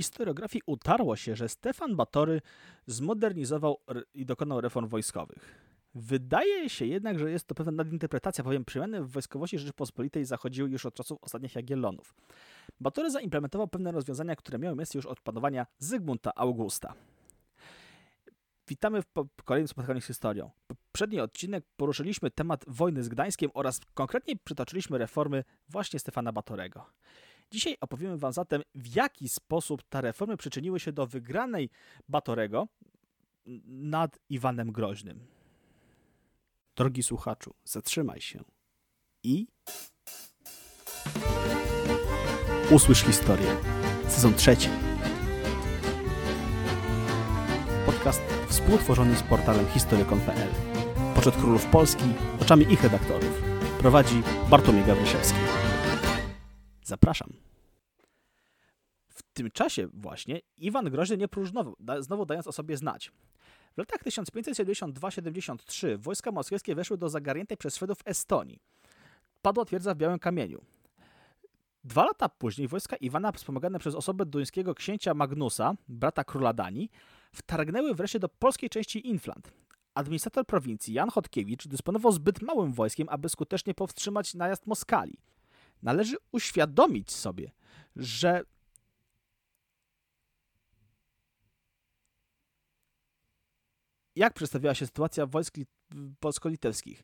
historiografii 0.00 0.62
utarło 0.66 1.16
się, 1.16 1.36
że 1.36 1.48
Stefan 1.48 1.96
Batory 1.96 2.40
zmodernizował 2.86 3.76
i 4.14 4.26
dokonał 4.26 4.60
reform 4.60 4.88
wojskowych. 4.88 5.70
Wydaje 5.94 6.70
się 6.70 6.86
jednak, 6.86 7.18
że 7.18 7.30
jest 7.30 7.46
to 7.46 7.54
pewna 7.54 7.72
nadinterpretacja, 7.72 8.44
bowiem 8.44 8.64
przemiany 8.64 9.02
w 9.02 9.10
wojskowości 9.10 9.58
Rzeczypospolitej 9.58 10.24
zachodziły 10.24 10.70
już 10.70 10.86
od 10.86 10.94
czasów 10.94 11.18
ostatnich 11.22 11.54
Jagiellonów. 11.54 12.14
Batory 12.80 13.10
zaimplementował 13.10 13.68
pewne 13.68 13.92
rozwiązania, 13.92 14.36
które 14.36 14.58
miały 14.58 14.76
miejsce 14.76 14.98
już 14.98 15.06
od 15.06 15.20
panowania 15.20 15.66
Zygmunta 15.78 16.30
Augusta. 16.36 16.94
Witamy 18.68 19.02
w 19.02 19.42
kolejnym 19.44 19.68
spotkaniu 19.68 20.00
z 20.00 20.06
historią. 20.06 20.50
Poprzedni 20.66 21.20
odcinek 21.20 21.64
poruszyliśmy 21.76 22.30
temat 22.30 22.64
wojny 22.66 23.04
z 23.04 23.08
Gdańskiem 23.08 23.50
oraz 23.54 23.80
konkretnie 23.94 24.34
przytoczyliśmy 24.44 24.98
reformy 24.98 25.44
właśnie 25.68 25.98
Stefana 25.98 26.32
Batorego. 26.32 26.86
Dzisiaj 27.50 27.76
opowiemy 27.80 28.18
Wam 28.18 28.32
zatem, 28.32 28.62
w 28.74 28.96
jaki 28.96 29.28
sposób 29.28 29.82
te 29.82 30.00
reformy 30.00 30.36
przyczyniły 30.36 30.80
się 30.80 30.92
do 30.92 31.06
wygranej 31.06 31.70
Batorego 32.08 32.68
nad 33.66 34.18
Iwanem 34.28 34.72
Groźnym. 34.72 35.26
Drogi 36.76 37.02
słuchaczu, 37.02 37.54
zatrzymaj 37.64 38.20
się 38.20 38.44
i 39.22 39.46
usłysz 42.70 43.04
historię. 43.04 43.56
Sezon 44.08 44.34
trzeci. 44.34 44.68
Podcast 47.86 48.22
współtworzony 48.48 49.16
z 49.16 49.22
portalem 49.22 49.66
historyką.pl. 49.66 50.48
Poczet 51.14 51.36
królów 51.36 51.66
Polski 51.66 52.04
oczami 52.42 52.72
ich 52.72 52.82
redaktorów. 52.82 53.42
Prowadzi 53.78 54.22
Bartłomiej 54.50 54.84
Gawryszewski. 54.84 55.38
Zapraszam. 56.90 57.32
W 59.08 59.22
tym 59.22 59.50
czasie 59.50 59.88
właśnie 59.92 60.40
Iwan 60.56 60.90
Groźny 60.90 61.16
nie 61.16 61.28
próżnował, 61.28 61.76
znowu 62.00 62.26
dając 62.26 62.46
o 62.46 62.52
sobie 62.52 62.76
znać. 62.76 63.12
W 63.74 63.78
latach 63.78 64.02
1572-73 64.02 65.98
wojska 65.98 66.32
moskiewskie 66.32 66.74
weszły 66.74 66.98
do 66.98 67.08
zagarniętej 67.08 67.56
przez 67.56 67.76
Szwedów 67.76 67.98
Estonii. 68.04 68.58
Padła 69.42 69.64
twierdza 69.64 69.94
w 69.94 69.96
Białym 69.96 70.18
Kamieniu. 70.18 70.60
Dwa 71.84 72.04
lata 72.04 72.28
później 72.28 72.68
wojska 72.68 72.96
Iwana, 72.96 73.32
wspomagane 73.32 73.78
przez 73.78 73.94
osobę 73.94 74.26
duńskiego 74.26 74.74
księcia 74.74 75.14
Magnusa, 75.14 75.74
brata 75.88 76.24
króla 76.24 76.52
Danii, 76.52 76.90
wtargnęły 77.32 77.94
wreszcie 77.94 78.18
do 78.18 78.28
polskiej 78.28 78.70
części 78.70 79.08
Inflant. 79.08 79.52
Administrator 79.94 80.46
prowincji 80.46 80.94
Jan 80.94 81.10
Chodkiewicz 81.10 81.68
dysponował 81.68 82.12
zbyt 82.12 82.42
małym 82.42 82.72
wojskiem, 82.72 83.08
aby 83.08 83.28
skutecznie 83.28 83.74
powstrzymać 83.74 84.34
najazd 84.34 84.66
Moskali. 84.66 85.18
Należy 85.82 86.16
uświadomić 86.32 87.12
sobie, 87.12 87.50
że 87.96 88.42
jak 94.16 94.34
przedstawiała 94.34 94.74
się 94.74 94.86
sytuacja 94.86 95.26
wojsk 95.26 95.54
polsko-litewskich. 96.20 97.02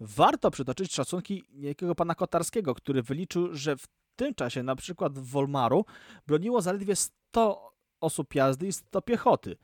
Warto 0.00 0.50
przytoczyć 0.50 0.94
szacunki 0.94 1.44
niejakiego 1.52 1.94
pana 1.94 2.14
Kotarskiego, 2.14 2.74
który 2.74 3.02
wyliczył, 3.02 3.54
że 3.54 3.76
w 3.76 3.86
tym 4.16 4.34
czasie 4.34 4.62
na 4.62 4.76
przykład 4.76 5.18
w 5.18 5.30
Wolmaru 5.30 5.84
broniło 6.26 6.62
zaledwie 6.62 6.96
100 6.96 7.72
osób 8.00 8.34
jazdy 8.34 8.66
i 8.66 8.72
100 8.72 9.02
piechoty. 9.02 9.56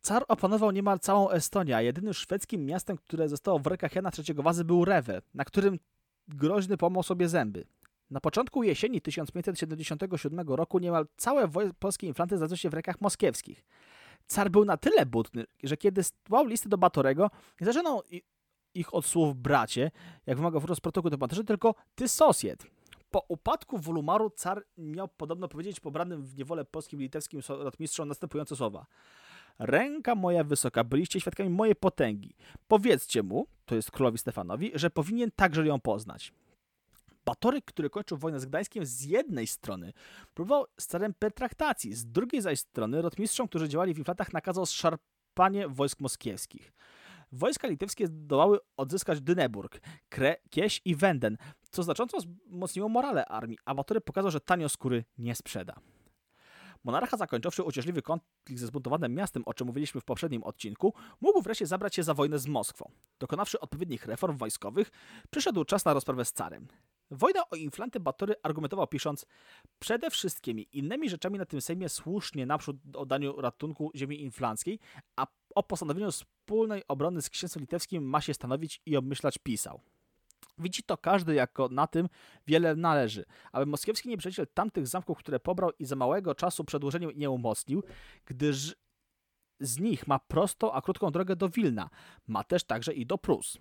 Car 0.00 0.24
opanował 0.28 0.70
niemal 0.70 0.98
całą 0.98 1.30
Estonię, 1.30 1.76
a 1.76 1.82
jedynym 1.82 2.14
szwedzkim 2.14 2.66
miastem, 2.66 2.96
które 2.96 3.28
zostało 3.28 3.58
w 3.58 3.66
rękach 3.66 3.94
Jana 3.94 4.10
III 4.18 4.34
Wazy 4.34 4.64
był 4.64 4.84
Rewe, 4.84 5.22
na 5.34 5.44
którym 5.44 5.78
groźny 6.28 6.76
pomał 6.76 7.02
sobie 7.02 7.28
zęby. 7.28 7.64
Na 8.10 8.20
początku 8.20 8.62
jesieni 8.62 9.00
1577 9.00 10.48
roku 10.48 10.78
niemal 10.78 11.06
całe 11.16 11.48
polskie 11.78 12.06
inflanty 12.06 12.36
znalazły 12.36 12.56
się 12.56 12.70
w 12.70 12.74
rękach 12.74 13.00
moskiewskich. 13.00 13.64
Car 14.26 14.50
był 14.50 14.64
na 14.64 14.76
tyle 14.76 15.06
butny, 15.06 15.44
że 15.62 15.76
kiedy 15.76 16.02
stłał 16.02 16.46
listy 16.46 16.68
do 16.68 16.78
Batorego, 16.78 17.30
nie 17.60 17.64
zażynał 17.64 18.02
ich 18.74 18.94
od 18.94 19.06
słów 19.06 19.36
bracie, 19.36 19.90
jak 20.26 20.36
wymaga 20.36 20.60
wprost 20.60 20.80
protokół 20.80 21.10
do 21.10 21.18
Batorze, 21.18 21.44
tylko 21.44 21.74
ty 21.94 22.08
sosied. 22.08 22.66
Po 23.10 23.24
upadku 23.28 23.78
Wolumaru 23.78 24.30
car 24.30 24.64
miał 24.78 25.08
podobno 25.08 25.48
powiedzieć 25.48 25.80
pobranym 25.80 26.22
w 26.22 26.36
niewolę 26.36 26.64
polskim 26.64 27.00
litewskim 27.00 27.40
rotmistrzom 27.48 28.08
następujące 28.08 28.56
słowa. 28.56 28.86
Ręka 29.58 30.14
moja 30.14 30.44
wysoka, 30.44 30.84
byliście 30.84 31.20
świadkami 31.20 31.50
mojej 31.50 31.76
potęgi. 31.76 32.34
Powiedzcie 32.68 33.22
mu, 33.22 33.46
to 33.64 33.74
jest 33.74 33.90
królowi 33.90 34.18
Stefanowi, 34.18 34.70
że 34.74 34.90
powinien 34.90 35.30
także 35.36 35.66
ją 35.66 35.80
poznać. 35.80 36.32
Batoryk, 37.24 37.64
który 37.64 37.90
kończył 37.90 38.18
wojnę 38.18 38.40
z 38.40 38.46
Gdańskiem, 38.46 38.86
z 38.86 39.02
jednej 39.02 39.46
strony 39.46 39.92
próbował 40.34 40.66
celem 40.76 41.14
pertraktacji, 41.14 41.94
z 41.94 42.06
drugiej 42.06 42.42
zaś 42.42 42.58
strony 42.58 43.02
rotmistrzom, 43.02 43.48
którzy 43.48 43.68
działali 43.68 43.94
w 43.94 43.98
inflatach, 43.98 44.32
nakazał 44.32 44.66
szarpanie 44.66 45.68
wojsk 45.68 46.00
moskiewskich. 46.00 46.72
Wojska 47.32 47.68
litewskie 47.68 48.06
zdołały 48.06 48.58
odzyskać 48.76 49.20
Dyneburg, 49.20 49.80
Kre, 50.08 50.36
Kieś 50.50 50.80
i 50.84 50.96
Wenden, 50.96 51.36
co 51.70 51.82
znacząco 51.82 52.18
wzmocniło 52.18 52.88
morale 52.88 53.26
armii, 53.26 53.58
a 53.64 53.74
Batory 53.74 54.00
pokazał, 54.00 54.30
że 54.30 54.40
tanio 54.40 54.68
skóry 54.68 55.04
nie 55.18 55.34
sprzeda. 55.34 55.74
Monarcha 56.84 57.16
zakończywszy 57.16 57.62
uciążliwy 57.62 58.02
konflikt 58.02 58.60
ze 58.60 58.66
zbuntowanym 58.66 59.14
miastem, 59.14 59.42
o 59.46 59.54
czym 59.54 59.66
mówiliśmy 59.66 60.00
w 60.00 60.04
poprzednim 60.04 60.42
odcinku, 60.42 60.94
mógł 61.20 61.42
wreszcie 61.42 61.66
zabrać 61.66 61.94
się 61.94 62.02
za 62.02 62.14
wojnę 62.14 62.38
z 62.38 62.46
Moskwą. 62.46 62.90
Dokonawszy 63.18 63.60
odpowiednich 63.60 64.06
reform 64.06 64.36
wojskowych, 64.36 64.90
przyszedł 65.30 65.64
czas 65.64 65.84
na 65.84 65.94
rozprawę 65.94 66.24
z 66.24 66.32
carem. 66.32 66.68
Wojna 67.10 67.50
o 67.50 67.56
inflanty 67.56 68.00
Batory 68.00 68.34
argumentował 68.42 68.86
pisząc 68.86 69.26
przede 69.78 70.10
wszystkimi 70.10 70.68
innymi 70.72 71.10
rzeczami 71.10 71.38
na 71.38 71.44
tym 71.44 71.60
Sejmie 71.60 71.88
słusznie 71.88 72.46
naprzód 72.46 72.76
o 72.94 73.06
daniu 73.06 73.40
ratunku 73.40 73.90
ziemi 73.94 74.22
inflanckiej, 74.22 74.78
a 75.16 75.26
o 75.54 75.62
postanowieniu 75.62 76.12
wspólnej 76.12 76.82
obrony 76.88 77.22
z 77.22 77.30
księstwem 77.30 77.60
litewskim 77.60 78.04
ma 78.04 78.20
się 78.20 78.34
stanowić 78.34 78.82
i 78.86 78.96
obmyślać 78.96 79.38
pisał. 79.38 79.80
Widzi 80.58 80.82
to 80.82 80.96
każdy 80.96 81.34
jako 81.34 81.68
na 81.68 81.86
tym 81.86 82.08
wiele 82.46 82.76
należy, 82.76 83.24
aby 83.52 83.66
moskiewski 83.66 84.08
nieprzyjaciel 84.08 84.46
tamtych 84.54 84.86
zamków, 84.86 85.18
które 85.18 85.40
pobrał 85.40 85.70
i 85.78 85.84
za 85.84 85.96
małego 85.96 86.34
czasu 86.34 86.64
przedłużeniem 86.64 87.10
nie 87.16 87.30
umocnił, 87.30 87.82
gdyż 88.26 88.76
z 89.60 89.78
nich 89.78 90.06
ma 90.06 90.18
prostą, 90.18 90.72
a 90.72 90.82
krótką 90.82 91.10
drogę 91.10 91.36
do 91.36 91.48
Wilna, 91.48 91.90
ma 92.26 92.44
też 92.44 92.64
także 92.64 92.92
i 92.92 93.06
do 93.06 93.18
Prus. 93.18 93.58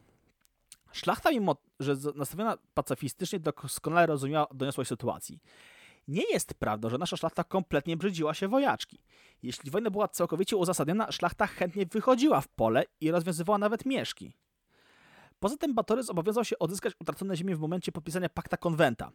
Szlachta, 0.91 1.31
mimo 1.31 1.55
że 1.79 1.95
nastawiona 2.15 2.57
pacyfistycznie, 2.73 3.39
doskonale 3.39 4.05
rozumiała 4.05 4.47
doniosłość 4.53 4.87
sytuacji. 4.87 5.39
Nie 6.07 6.23
jest 6.31 6.53
prawdą, 6.53 6.89
że 6.89 6.97
nasza 6.97 7.17
szlachta 7.17 7.43
kompletnie 7.43 7.97
brzydziła 7.97 8.33
się 8.33 8.47
wojaczki. 8.47 8.99
Jeśli 9.43 9.71
wojna 9.71 9.89
była 9.91 10.07
całkowicie 10.07 10.57
uzasadniona, 10.57 11.11
szlachta 11.11 11.47
chętnie 11.47 11.85
wychodziła 11.85 12.41
w 12.41 12.47
pole 12.47 12.83
i 13.01 13.11
rozwiązywała 13.11 13.57
nawet 13.57 13.85
mieszki. 13.85 14.33
Poza 15.43 15.57
tym 15.57 15.73
Batory 15.73 16.03
zobowiązał 16.03 16.45
się 16.45 16.59
odzyskać 16.59 16.93
utracone 16.99 17.37
ziemię 17.37 17.55
w 17.55 17.59
momencie 17.59 17.91
podpisania 17.91 18.29
pakta 18.29 18.57
konwenta. 18.57 19.11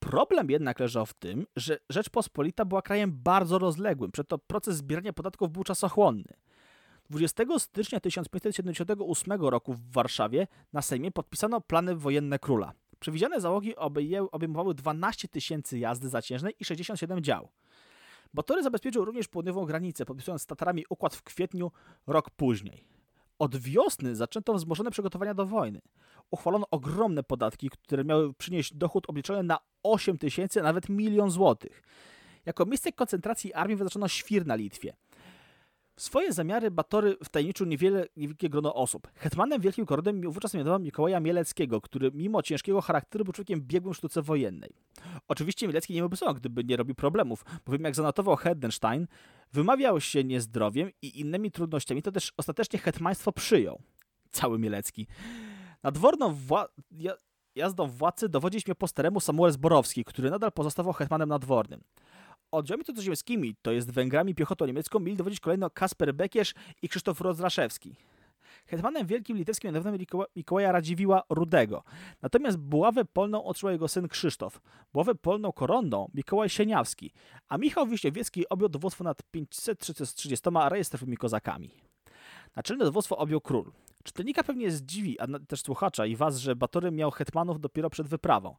Problem 0.00 0.50
jednak 0.50 0.80
leżał 0.80 1.06
w 1.06 1.14
tym, 1.14 1.46
że 1.56 1.78
Rzeczpospolita 1.90 2.64
była 2.64 2.82
krajem 2.82 3.12
bardzo 3.12 3.58
rozległym, 3.58 4.12
przeto 4.12 4.38
proces 4.38 4.76
zbierania 4.76 5.12
podatków 5.12 5.52
był 5.52 5.64
czasochłonny. 5.64 6.32
20 7.10 7.44
stycznia 7.58 8.00
1578 8.00 9.40
roku 9.40 9.74
w 9.74 9.92
Warszawie 9.92 10.46
na 10.72 10.82
Sejmie 10.82 11.12
podpisano 11.12 11.60
plany 11.60 11.96
wojenne 11.96 12.38
króla. 12.38 12.72
Przewidziane 12.98 13.40
załogi 13.40 13.76
obejmowały 14.32 14.74
12 14.74 15.28
tysięcy 15.28 15.78
jazdy 15.78 16.08
zaciężnej 16.08 16.54
i 16.60 16.64
67 16.64 17.22
dział. 17.22 17.48
Batory 18.34 18.62
zabezpieczył 18.62 19.04
również 19.04 19.28
południową 19.28 19.64
granicę, 19.64 20.04
podpisując 20.04 20.42
z 20.42 20.46
Tatarami 20.46 20.84
układ 20.90 21.14
w 21.14 21.22
kwietniu 21.22 21.72
rok 22.06 22.30
później. 22.30 22.95
Od 23.38 23.56
wiosny 23.56 24.16
zaczęto 24.16 24.54
wzmożone 24.54 24.90
przygotowania 24.90 25.34
do 25.34 25.46
wojny. 25.46 25.80
Uchwalono 26.30 26.66
ogromne 26.70 27.22
podatki, 27.22 27.70
które 27.70 28.04
miały 28.04 28.34
przynieść 28.34 28.74
dochód 28.74 29.04
obliczony 29.08 29.42
na 29.42 29.58
8 29.82 30.18
tysięcy, 30.18 30.62
nawet 30.62 30.88
milion 30.88 31.30
złotych. 31.30 31.82
Jako 32.46 32.66
miejsce 32.66 32.92
koncentracji 32.92 33.54
armii 33.54 33.76
wyznaczono 33.76 34.08
Świr 34.08 34.46
na 34.46 34.54
Litwie. 34.54 34.96
W 35.98 36.02
swoje 36.02 36.32
zamiary 36.32 36.70
Batory 36.70 37.16
wtajemniczył 37.24 37.66
niewiele, 37.66 38.06
niewielkie 38.16 38.48
grono 38.48 38.74
osób. 38.74 39.08
Hetmanem 39.14 39.60
Wielkim 39.60 39.86
Korodem 39.86 40.20
wówczas 40.20 40.54
mianował 40.54 40.80
Mikołaja 40.80 41.20
Mieleckiego, 41.20 41.80
który 41.80 42.10
mimo 42.14 42.42
ciężkiego 42.42 42.80
charakteru 42.80 43.24
był 43.24 43.32
człowiekiem 43.32 43.60
biegłym 43.60 43.94
w 43.94 43.96
sztuce 43.96 44.22
wojennej. 44.22 44.70
Oczywiście 45.28 45.66
Mielecki 45.66 45.94
nie 45.94 46.00
byłby 46.00 46.16
sobą, 46.16 46.32
gdyby 46.32 46.64
nie 46.64 46.76
robił 46.76 46.94
problemów, 46.94 47.44
bowiem 47.66 47.84
jak 47.84 47.94
zanotował 47.94 48.36
Hedenstein, 48.36 49.06
wymawiał 49.52 50.00
się 50.00 50.24
niezdrowiem 50.24 50.90
i 51.02 51.20
innymi 51.20 51.50
trudnościami, 51.50 52.02
to 52.02 52.12
też 52.12 52.32
ostatecznie 52.36 52.78
hetmaństwo 52.78 53.32
przyjął. 53.32 53.82
Cały 54.30 54.58
Mielecki. 54.58 55.06
Nadworną 55.82 56.34
wła 56.34 56.68
jazdą 57.54 57.86
władcy 57.86 58.28
dowodzić 58.28 58.66
miał 58.66 58.74
po 58.74 58.88
staremu 58.88 59.20
Samuel 59.20 59.52
Zborowski, 59.52 60.04
który 60.04 60.30
nadal 60.30 60.52
pozostawał 60.52 60.92
hetmanem 60.92 61.28
nadwornym. 61.28 61.80
Oddziałami 62.50 62.84
cudzoziemskimi, 62.84 63.54
to 63.62 63.72
jest 63.72 63.90
Węgrami 63.90 64.34
piechotą 64.34 64.66
niemiecką, 64.66 65.00
mieli 65.00 65.16
dowodzić 65.16 65.40
kolejno 65.40 65.70
Kasper 65.70 66.14
Bekiesz 66.14 66.54
i 66.82 66.88
Krzysztof 66.88 67.20
Rozraszewski. 67.20 67.94
Hetmanem 68.66 69.06
wielkim 69.06 69.36
litewskim 69.36 69.68
niedawno 69.68 69.98
Mikołaja 70.36 70.72
Radziwiła 70.72 71.22
Rudego. 71.30 71.82
Natomiast 72.22 72.58
buławę 72.58 73.04
polną 73.04 73.44
otrzymał 73.44 73.72
jego 73.72 73.88
syn 73.88 74.08
Krzysztof. 74.08 74.60
Buławę 74.92 75.14
polną 75.14 75.52
koronną 75.52 76.10
Mikołaj 76.14 76.48
Sieniawski, 76.48 77.12
a 77.48 77.58
Michał 77.58 77.86
Wiśniewiecki 77.86 78.48
objął 78.48 78.68
dowództwo 78.68 79.04
nad 79.04 79.22
530 79.30 80.50
rejestrowymi 80.68 81.16
kozakami. 81.16 81.70
Naczelne 82.56 82.84
dowództwo 82.84 83.16
objął 83.16 83.40
król. 83.40 83.72
Czytelnika 84.04 84.44
pewnie 84.44 84.70
zdziwi, 84.70 85.20
a 85.20 85.26
też 85.48 85.60
słuchacza 85.62 86.06
i 86.06 86.16
was, 86.16 86.36
że 86.36 86.56
Batory 86.56 86.90
miał 86.90 87.10
hetmanów 87.10 87.60
dopiero 87.60 87.90
przed 87.90 88.08
wyprawą. 88.08 88.56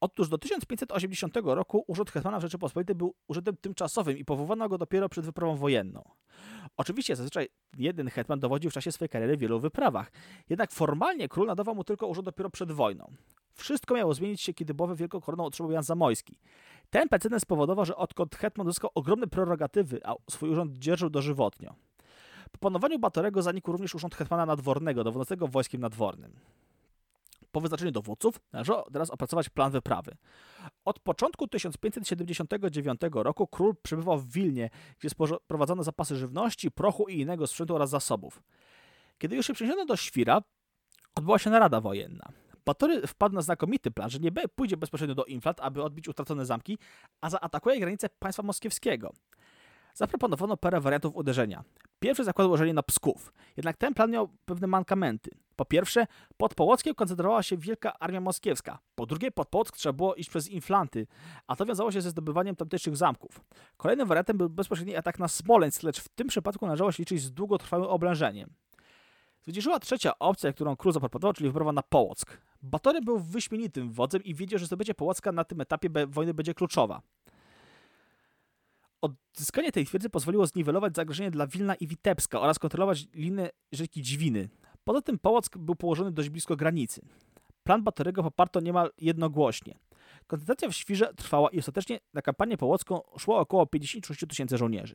Otóż 0.00 0.28
do 0.28 0.38
1580 0.38 1.36
roku 1.44 1.84
urząd 1.86 2.10
hetmana 2.10 2.38
w 2.38 2.42
Rzeczypospolitej 2.42 2.96
był 2.96 3.14
urzędem 3.28 3.56
tymczasowym 3.56 4.18
i 4.18 4.24
powołano 4.24 4.68
go 4.68 4.78
dopiero 4.78 5.08
przed 5.08 5.24
wyprawą 5.24 5.56
wojenną. 5.56 6.02
Oczywiście 6.76 7.16
zazwyczaj 7.16 7.48
jeden 7.78 8.08
hetman 8.08 8.40
dowodził 8.40 8.70
w 8.70 8.74
czasie 8.74 8.92
swojej 8.92 9.08
kariery 9.08 9.36
w 9.36 9.40
wielu 9.40 9.60
wyprawach, 9.60 10.12
jednak 10.48 10.72
formalnie 10.72 11.28
król 11.28 11.46
nadawał 11.46 11.74
mu 11.74 11.84
tylko 11.84 12.06
urząd 12.06 12.24
dopiero 12.24 12.50
przed 12.50 12.72
wojną. 12.72 13.12
Wszystko 13.54 13.94
miało 13.94 14.14
zmienić 14.14 14.40
się, 14.40 14.54
kiedy 14.54 14.74
Bowę 14.74 14.96
Wielką 14.96 15.20
Koroną 15.20 15.44
otrzymał 15.44 15.72
Jan 15.72 15.82
Zamojski. 15.82 16.38
Ten 16.90 17.08
precedens 17.08 17.42
spowodował, 17.42 17.84
że 17.84 17.96
odkąd 17.96 18.36
hetman 18.36 18.66
uzyskał 18.66 18.90
ogromne 18.94 19.26
prerogatywy, 19.26 20.00
a 20.04 20.14
swój 20.30 20.50
urząd 20.50 20.78
dzierżył 20.78 21.10
dożywotnio. 21.10 21.74
Po 22.52 22.58
panowaniu 22.58 22.98
Batorego 22.98 23.42
zanikł 23.42 23.72
również 23.72 23.94
urząd 23.94 24.14
hetmana 24.14 24.46
nadwornego, 24.46 25.04
dowodzącego 25.04 25.48
wojskiem 25.48 25.80
nadwornym. 25.80 26.32
Po 27.52 27.60
wyznaczeniu 27.60 27.90
dowódców 27.90 28.40
należało 28.52 28.90
teraz 28.92 29.10
opracować 29.10 29.48
plan 29.48 29.72
wyprawy. 29.72 30.16
Od 30.84 31.00
początku 31.00 31.48
1579 31.48 33.00
roku 33.14 33.46
król 33.46 33.74
przebywał 33.82 34.18
w 34.18 34.32
Wilnie, 34.32 34.70
gdzie 34.98 35.08
prowadzono 35.46 35.82
zapasy 35.82 36.16
żywności, 36.16 36.70
prochu 36.70 37.08
i 37.08 37.20
innego 37.20 37.46
sprzętu 37.46 37.74
oraz 37.74 37.90
zasobów. 37.90 38.42
Kiedy 39.18 39.36
już 39.36 39.46
się 39.46 39.54
przeniesiono 39.54 39.86
do 39.86 39.96
Świra, 39.96 40.42
odbyła 41.14 41.38
się 41.38 41.50
narada 41.50 41.80
wojenna. 41.80 42.28
Batory 42.64 43.06
wpadł 43.06 43.34
na 43.34 43.42
znakomity 43.42 43.90
plan, 43.90 44.10
że 44.10 44.18
nie 44.18 44.32
pójdzie 44.54 44.76
bezpośrednio 44.76 45.14
do 45.14 45.24
Inflat, 45.24 45.60
aby 45.60 45.82
odbić 45.82 46.08
utracone 46.08 46.46
zamki, 46.46 46.78
a 47.20 47.30
zaatakuje 47.30 47.80
granice 47.80 48.08
państwa 48.18 48.42
moskiewskiego. 48.42 49.12
Zaproponowano 49.94 50.56
parę 50.56 50.80
wariantów 50.80 51.16
uderzenia. 51.16 51.64
Pierwszy 52.00 52.24
zakładał 52.24 52.50
uderzenie 52.50 52.74
na 52.74 52.82
Psków, 52.82 53.32
jednak 53.56 53.76
ten 53.76 53.94
plan 53.94 54.10
miał 54.10 54.28
pewne 54.44 54.66
mankamenty. 54.66 55.30
Po 55.62 55.66
pierwsze, 55.66 56.06
pod 56.36 56.54
Połockiem 56.54 56.94
koncentrowała 56.94 57.42
się 57.42 57.56
wielka 57.56 57.98
armia 57.98 58.20
moskiewska. 58.20 58.78
Po 58.94 59.06
drugie, 59.06 59.30
pod 59.30 59.48
Połock 59.48 59.76
trzeba 59.76 59.92
było 59.92 60.14
iść 60.14 60.30
przez 60.30 60.48
Inflanty, 60.48 61.06
a 61.46 61.56
to 61.56 61.66
wiązało 61.66 61.92
się 61.92 62.00
ze 62.00 62.10
zdobywaniem 62.10 62.56
tamtejszych 62.56 62.96
zamków. 62.96 63.40
Kolejnym 63.76 64.08
wariantem 64.08 64.38
był 64.38 64.50
bezpośredni 64.50 64.96
atak 64.96 65.18
na 65.18 65.28
Smoleńsk, 65.28 65.82
lecz 65.82 66.00
w 66.00 66.08
tym 66.08 66.26
przypadku 66.26 66.66
należało 66.66 66.92
się 66.92 67.02
liczyć 67.02 67.22
z 67.22 67.32
długotrwałym 67.32 67.86
oblężeniem. 67.86 68.50
Zwyciężyła 69.42 69.80
trzecia 69.80 70.18
opcja, 70.18 70.52
którą 70.52 70.76
król 70.76 70.92
zaproponował, 70.92 71.32
czyli 71.32 71.48
wyprawa 71.48 71.72
na 71.72 71.82
Połock. 71.82 72.40
Batory 72.62 73.00
był 73.00 73.18
wyśmienitym 73.18 73.92
wodzem 73.92 74.22
i 74.24 74.34
wiedział, 74.34 74.58
że 74.58 74.66
zdobycie 74.66 74.94
Połocka 74.94 75.32
na 75.32 75.44
tym 75.44 75.60
etapie 75.60 75.88
wojny 76.06 76.34
będzie 76.34 76.54
kluczowa. 76.54 77.02
Odzyskanie 79.00 79.72
tej 79.72 79.86
twierdzy 79.86 80.10
pozwoliło 80.10 80.46
zniwelować 80.46 80.96
zagrożenie 80.96 81.30
dla 81.30 81.46
Wilna 81.46 81.74
i 81.74 81.86
Witebska 81.86 82.40
oraz 82.40 82.58
kontrolować 82.58 83.06
linię 83.14 83.50
rzeki 83.72 84.02
Dźwiny. 84.02 84.48
Poza 84.84 85.02
tym 85.02 85.18
Połock 85.18 85.58
był 85.58 85.74
położony 85.74 86.12
dość 86.12 86.28
blisko 86.28 86.56
granicy. 86.56 87.02
Plan 87.64 87.82
Batorego 87.82 88.22
poparto 88.22 88.60
niemal 88.60 88.90
jednogłośnie. 88.98 89.78
Koncentracja 90.26 90.68
w 90.68 90.72
Świrze 90.72 91.14
trwała 91.14 91.50
i 91.50 91.58
ostatecznie 91.58 92.00
na 92.14 92.22
kampanię 92.22 92.56
połocką 92.56 93.00
szło 93.18 93.38
około 93.38 93.66
56 93.66 94.24
tysięcy 94.28 94.58
żołnierzy. 94.58 94.94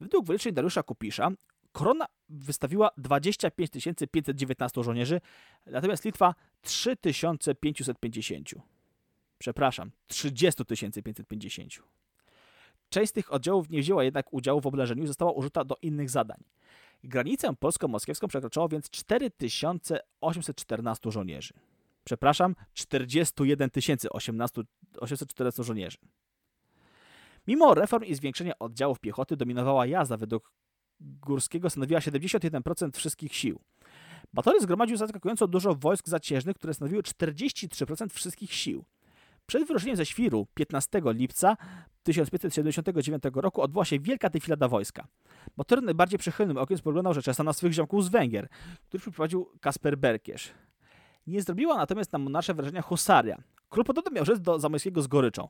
Według 0.00 0.26
wyliczeń 0.26 0.52
Dariusza 0.54 0.82
Kupisza 0.82 1.30
Korona 1.76 2.06
wystawiła 2.28 2.90
25 2.96 3.70
519 4.10 4.82
żołnierzy, 4.82 5.20
natomiast 5.66 6.04
Litwa 6.04 6.34
3550. 6.62 8.50
Przepraszam, 9.38 9.90
30 10.06 10.64
550. 11.04 11.82
Część 12.88 13.10
z 13.10 13.12
tych 13.12 13.32
oddziałów 13.32 13.70
nie 13.70 13.80
wzięła 13.80 14.04
jednak 14.04 14.32
udziału 14.32 14.60
w 14.60 14.66
oblężeniu 14.66 15.04
i 15.04 15.06
została 15.06 15.32
użyta 15.32 15.64
do 15.64 15.76
innych 15.82 16.10
zadań. 16.10 16.44
Granicę 17.04 17.54
polsko-moskiewską 17.60 18.28
przekraczało 18.28 18.68
więc 18.68 18.90
4814 18.90 21.10
żołnierzy. 21.10 21.54
Przepraszam, 22.04 22.54
41 22.74 23.70
814 24.98 25.62
żołnierzy. 25.62 25.98
Mimo 27.46 27.74
reform 27.74 28.04
i 28.04 28.14
zwiększenia 28.14 28.58
oddziałów 28.58 29.00
piechoty 29.00 29.36
dominowała 29.36 29.86
jazda, 29.86 30.16
według 30.16 30.52
Górskiego 31.00 31.70
stanowiła 31.70 32.00
71% 32.00 32.96
wszystkich 32.96 33.34
sił. 33.34 33.60
Batory 34.32 34.60
zgromadził 34.60 34.96
zaskakująco 34.96 35.48
dużo 35.48 35.74
wojsk 35.74 36.08
zaciężnych, 36.08 36.56
które 36.56 36.74
stanowiły 36.74 37.02
43% 37.02 38.08
wszystkich 38.08 38.54
sił. 38.54 38.84
Przed 39.46 39.66
wyruszeniem 39.66 39.96
ze 39.96 40.06
Świru 40.06 40.46
15 40.54 41.02
lipca 41.04 41.56
1579 42.02 43.22
roku 43.34 43.62
odbyła 43.62 43.84
się 43.84 44.00
wielka 44.00 44.30
defilada 44.30 44.68
wojska. 44.68 45.06
Motor 45.56 45.82
najbardziej 45.82 46.18
przychylnym 46.18 46.56
okiem 46.56 46.78
spoglądał 46.78 47.14
rzeczesta 47.14 47.44
na 47.44 47.52
swych 47.52 47.72
ziomków 47.72 48.04
z 48.04 48.08
Węgier, 48.08 48.48
których 48.88 49.02
przyprowadził 49.02 49.50
Kasper 49.60 49.98
Berkiesz. 49.98 50.50
Nie 51.26 51.42
zrobiła 51.42 51.76
natomiast 51.76 52.12
na 52.12 52.18
monarsze 52.18 52.54
wrażenia 52.54 52.82
husaria. 52.82 53.42
Król 53.68 53.84
podobno 53.84 54.10
miał 54.10 54.24
rzec 54.24 54.40
do 54.40 54.58
Zamojskiego 54.58 55.02
z 55.02 55.06
goryczą. 55.06 55.48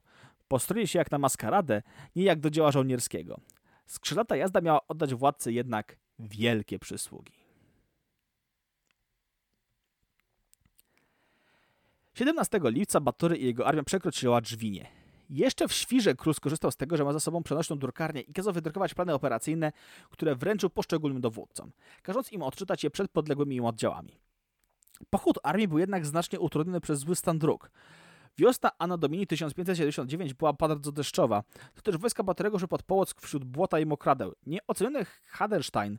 Postroi 0.48 0.86
się 0.86 0.98
jak 0.98 1.10
na 1.10 1.18
maskaradę, 1.18 1.82
nie 2.16 2.24
jak 2.24 2.40
do 2.40 2.50
dzieła 2.50 2.72
żołnierskiego. 2.72 3.40
Skrzydlata 3.86 4.36
jazda 4.36 4.60
miała 4.60 4.86
oddać 4.88 5.14
władcy 5.14 5.52
jednak 5.52 5.98
wielkie 6.18 6.78
przysługi. 6.78 7.45
17 12.16 12.60
lipca 12.64 13.00
Batory 13.00 13.36
i 13.36 13.44
jego 13.44 13.66
armia 13.66 13.82
przekroczyła 13.82 14.40
Drzwinie. 14.40 14.86
Jeszcze 15.30 15.68
w 15.68 15.72
Świrze 15.72 16.14
król 16.14 16.34
skorzystał 16.34 16.70
z 16.70 16.76
tego, 16.76 16.96
że 16.96 17.04
ma 17.04 17.12
za 17.12 17.20
sobą 17.20 17.42
przenośną 17.42 17.78
drukarnię 17.78 18.20
i 18.20 18.32
kazał 18.32 18.52
wydrukować 18.52 18.94
plany 18.94 19.14
operacyjne, 19.14 19.72
które 20.10 20.34
wręczył 20.34 20.70
poszczególnym 20.70 21.20
dowódcom, 21.20 21.72
każąc 22.02 22.32
im 22.32 22.42
odczytać 22.42 22.84
je 22.84 22.90
przed 22.90 23.10
podległymi 23.10 23.56
im 23.56 23.64
oddziałami. 23.64 24.20
Pochód 25.10 25.38
armii 25.42 25.68
był 25.68 25.78
jednak 25.78 26.06
znacznie 26.06 26.40
utrudniony 26.40 26.80
przez 26.80 26.98
zły 26.98 27.16
stan 27.16 27.38
dróg. 27.38 27.70
Wiosna 28.38 28.70
Anno 28.78 28.98
Domini 28.98 29.26
1579 29.26 30.34
była 30.34 30.52
bardzo 30.52 30.92
deszczowa, 30.92 31.42
to 31.74 31.82
też 31.82 31.96
wojska 31.96 32.22
Batorego 32.22 32.58
szły 32.58 32.68
pod 32.68 32.82
Połock 32.82 33.20
wśród 33.20 33.44
błota 33.44 33.80
i 33.80 33.86
mokradeł. 33.86 34.32
Nieoceniony 34.46 35.06
Haderstein 35.26 35.98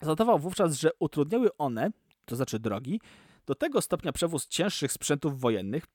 zanotował 0.00 0.38
wówczas, 0.38 0.78
że 0.78 0.90
utrudniały 0.98 1.56
one, 1.56 1.90
to 2.24 2.36
znaczy 2.36 2.58
drogi, 2.58 3.00
do 3.48 3.54
tego 3.54 3.80
stopnia 3.80 4.12
przewóz 4.12 4.46
cięższych 4.46 4.92
sprzętów 4.92 5.40
wojennych, 5.40 5.86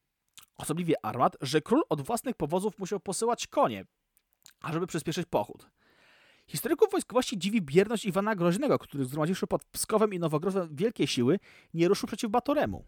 osobliwie 0.55 1.05
armat, 1.05 1.37
że 1.41 1.61
król 1.61 1.83
od 1.89 2.01
własnych 2.01 2.35
powozów 2.35 2.79
musiał 2.79 2.99
posyłać 2.99 3.47
konie, 3.47 3.85
ażeby 4.61 4.87
przyspieszyć 4.87 5.25
pochód. 5.29 5.69
Historyków 6.47 6.91
wojskowości 6.91 7.37
dziwi 7.37 7.61
bierność 7.61 8.05
Iwana 8.05 8.35
Groźnego, 8.35 8.79
który 8.79 9.05
zgromadziwszy 9.05 9.47
pod 9.47 9.65
Pskowem 9.65 10.13
i 10.13 10.19
Nowogrodzem 10.19 10.75
wielkie 10.75 11.07
siły, 11.07 11.39
nie 11.73 11.87
ruszył 11.87 12.07
przeciw 12.07 12.31
Batoremu. 12.31 12.83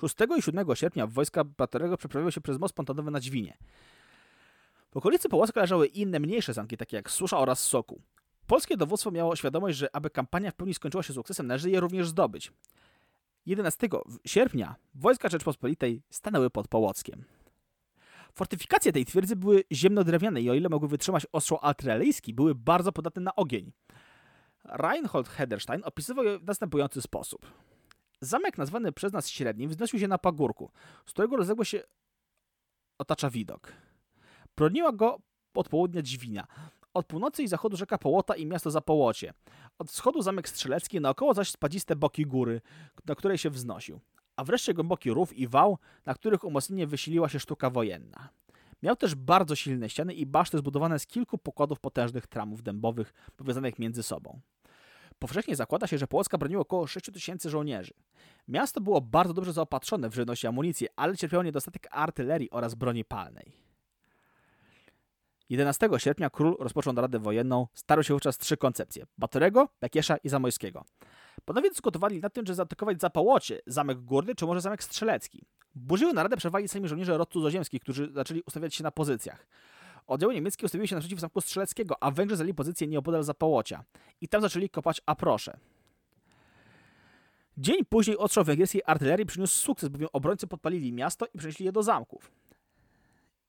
6 0.00 0.14
i 0.38 0.42
7 0.42 0.76
sierpnia 0.76 1.06
wojska 1.06 1.44
Batorego 1.44 1.96
przeprawiły 1.96 2.32
się 2.32 2.40
przez 2.40 2.58
most 2.58 2.74
pontonowy 2.74 3.10
na 3.10 3.20
Dźwinie. 3.20 3.58
W 4.92 4.96
okolicy 4.96 5.28
Połaska 5.28 5.60
leżały 5.60 5.86
inne 5.86 6.20
mniejsze 6.20 6.54
zamki, 6.54 6.76
takie 6.76 6.96
jak 6.96 7.10
Susza 7.10 7.38
oraz 7.38 7.62
Soku. 7.62 8.02
Polskie 8.46 8.76
dowództwo 8.76 9.10
miało 9.10 9.36
świadomość, 9.36 9.78
że 9.78 9.96
aby 9.96 10.10
kampania 10.10 10.50
w 10.50 10.54
pełni 10.54 10.74
skończyła 10.74 11.02
się 11.02 11.12
sukcesem, 11.12 11.46
należy 11.46 11.70
je 11.70 11.80
również 11.80 12.08
zdobyć. 12.08 12.52
11 13.46 13.88
sierpnia 14.26 14.76
wojska 14.94 15.28
Rzeczpospolitej 15.28 16.02
stanęły 16.10 16.50
pod 16.50 16.68
Połockiem. 16.68 17.24
Fortyfikacje 18.32 18.92
tej 18.92 19.04
twierdzy 19.04 19.36
były 19.36 19.64
ziemnodrewniane 19.72 20.40
i 20.42 20.50
o 20.50 20.54
ile 20.54 20.68
mogły 20.68 20.88
wytrzymać 20.88 21.26
ostrzał 21.32 21.58
artyleryjski, 21.62 22.34
były 22.34 22.54
bardzo 22.54 22.92
podatne 22.92 23.22
na 23.22 23.34
ogień. 23.34 23.72
Reinhold 24.64 25.28
Hederstein 25.28 25.82
opisywał 25.84 26.24
je 26.24 26.38
w 26.38 26.44
następujący 26.44 27.02
sposób. 27.02 27.46
Zamek 28.20 28.58
nazwany 28.58 28.92
przez 28.92 29.12
nas 29.12 29.28
średnim 29.28 29.70
wznosił 29.70 29.98
się 29.98 30.08
na 30.08 30.18
pagórku, 30.18 30.70
z 31.06 31.10
którego 31.10 31.36
rozległo 31.36 31.64
się 31.64 31.82
otacza 32.98 33.30
widok. 33.30 33.72
Broniła 34.56 34.92
go 34.92 35.18
od 35.54 35.68
południa 35.68 36.02
Dźwina, 36.02 36.46
od 36.96 37.06
północy 37.06 37.42
i 37.42 37.48
zachodu 37.48 37.76
rzeka 37.76 37.98
Połota 37.98 38.36
i 38.36 38.46
miasto 38.46 38.70
Zapołocie. 38.70 39.32
Od 39.78 39.90
wschodu 39.90 40.22
zamek 40.22 40.48
strzelecki, 40.48 41.00
naokoło 41.00 41.34
zaś 41.34 41.50
spadziste 41.50 41.96
boki 41.96 42.26
góry, 42.26 42.60
na 43.06 43.14
której 43.14 43.38
się 43.38 43.50
wznosił. 43.50 44.00
A 44.36 44.44
wreszcie 44.44 44.74
głęboki 44.74 45.10
rów 45.10 45.32
i 45.32 45.46
wał, 45.46 45.78
na 46.06 46.14
których 46.14 46.44
umocnienie 46.44 46.86
wysiliła 46.86 47.28
się 47.28 47.40
sztuka 47.40 47.70
wojenna. 47.70 48.28
Miał 48.82 48.96
też 48.96 49.14
bardzo 49.14 49.56
silne 49.56 49.88
ściany 49.88 50.14
i 50.14 50.26
baszty 50.26 50.58
zbudowane 50.58 50.98
z 50.98 51.06
kilku 51.06 51.38
pokładów 51.38 51.80
potężnych 51.80 52.26
tramów 52.26 52.62
dębowych 52.62 53.14
powiązanych 53.36 53.78
między 53.78 54.02
sobą. 54.02 54.40
Powszechnie 55.18 55.56
zakłada 55.56 55.86
się, 55.86 55.98
że 55.98 56.06
Polska 56.06 56.38
broniła 56.38 56.62
około 56.62 56.86
6 56.86 57.06
tysięcy 57.12 57.50
żołnierzy. 57.50 57.94
Miasto 58.48 58.80
było 58.80 59.00
bardzo 59.00 59.34
dobrze 59.34 59.52
zaopatrzone 59.52 60.10
w 60.10 60.14
żywność 60.14 60.44
i 60.44 60.46
amunicję, 60.46 60.88
ale 60.96 61.16
cierpiało 61.16 61.42
niedostatek 61.42 61.88
artylerii 61.90 62.50
oraz 62.50 62.74
broni 62.74 63.04
palnej. 63.04 63.65
11 65.48 65.88
sierpnia 65.96 66.30
król 66.30 66.56
rozpoczął 66.58 66.92
naradę 66.92 67.18
wojenną. 67.18 67.66
Starły 67.74 68.04
się 68.04 68.14
wówczas 68.14 68.38
trzy 68.38 68.56
koncepcje: 68.56 69.06
Batorego, 69.18 69.68
Bekiesza 69.80 70.16
i 70.16 70.28
Zamojskiego. 70.28 70.84
Panowie 71.44 71.68
dyskutowali 71.68 72.20
nad 72.20 72.32
tym, 72.32 72.44
czy 72.44 72.54
zaatakować 72.54 73.00
Zapałocie, 73.00 73.60
Zamek 73.66 74.00
Górny, 74.00 74.34
czy 74.34 74.46
może 74.46 74.60
Zamek 74.60 74.82
Strzelecki. 74.82 75.46
Burzyły 75.74 76.12
naradę 76.12 76.36
przerwali 76.36 76.68
sami 76.68 76.88
żołnierze 76.88 77.18
rod 77.18 77.32
cudzoziemskich, 77.32 77.82
którzy 77.82 78.12
zaczęli 78.12 78.42
ustawiać 78.46 78.74
się 78.74 78.84
na 78.84 78.90
pozycjach. 78.90 79.46
Oddziały 80.06 80.34
niemieckie 80.34 80.64
ustawiły 80.64 80.88
się 80.88 80.94
naprzeciw 80.94 81.20
Zamku 81.20 81.40
Strzeleckiego, 81.40 82.02
a 82.02 82.10
Węgrzy 82.10 82.36
zajęli 82.36 82.54
pozycję 82.54 82.86
nieopodal 82.86 83.22
Zapałocia. 83.22 83.84
I 84.20 84.28
tam 84.28 84.42
zaczęli 84.42 84.68
kopać 84.68 85.00
aprosze. 85.06 85.58
Dzień 87.58 87.84
później 87.88 88.18
ostrzał 88.18 88.44
węgierskiej 88.44 88.82
artylerii 88.86 89.26
przyniósł 89.26 89.56
sukces, 89.56 89.88
bowiem 89.88 90.08
obrońcy 90.12 90.46
podpalili 90.46 90.92
miasto 90.92 91.26
i 91.34 91.38
przenieśli 91.38 91.66
je 91.66 91.72
do 91.72 91.82
zamków. 91.82 92.30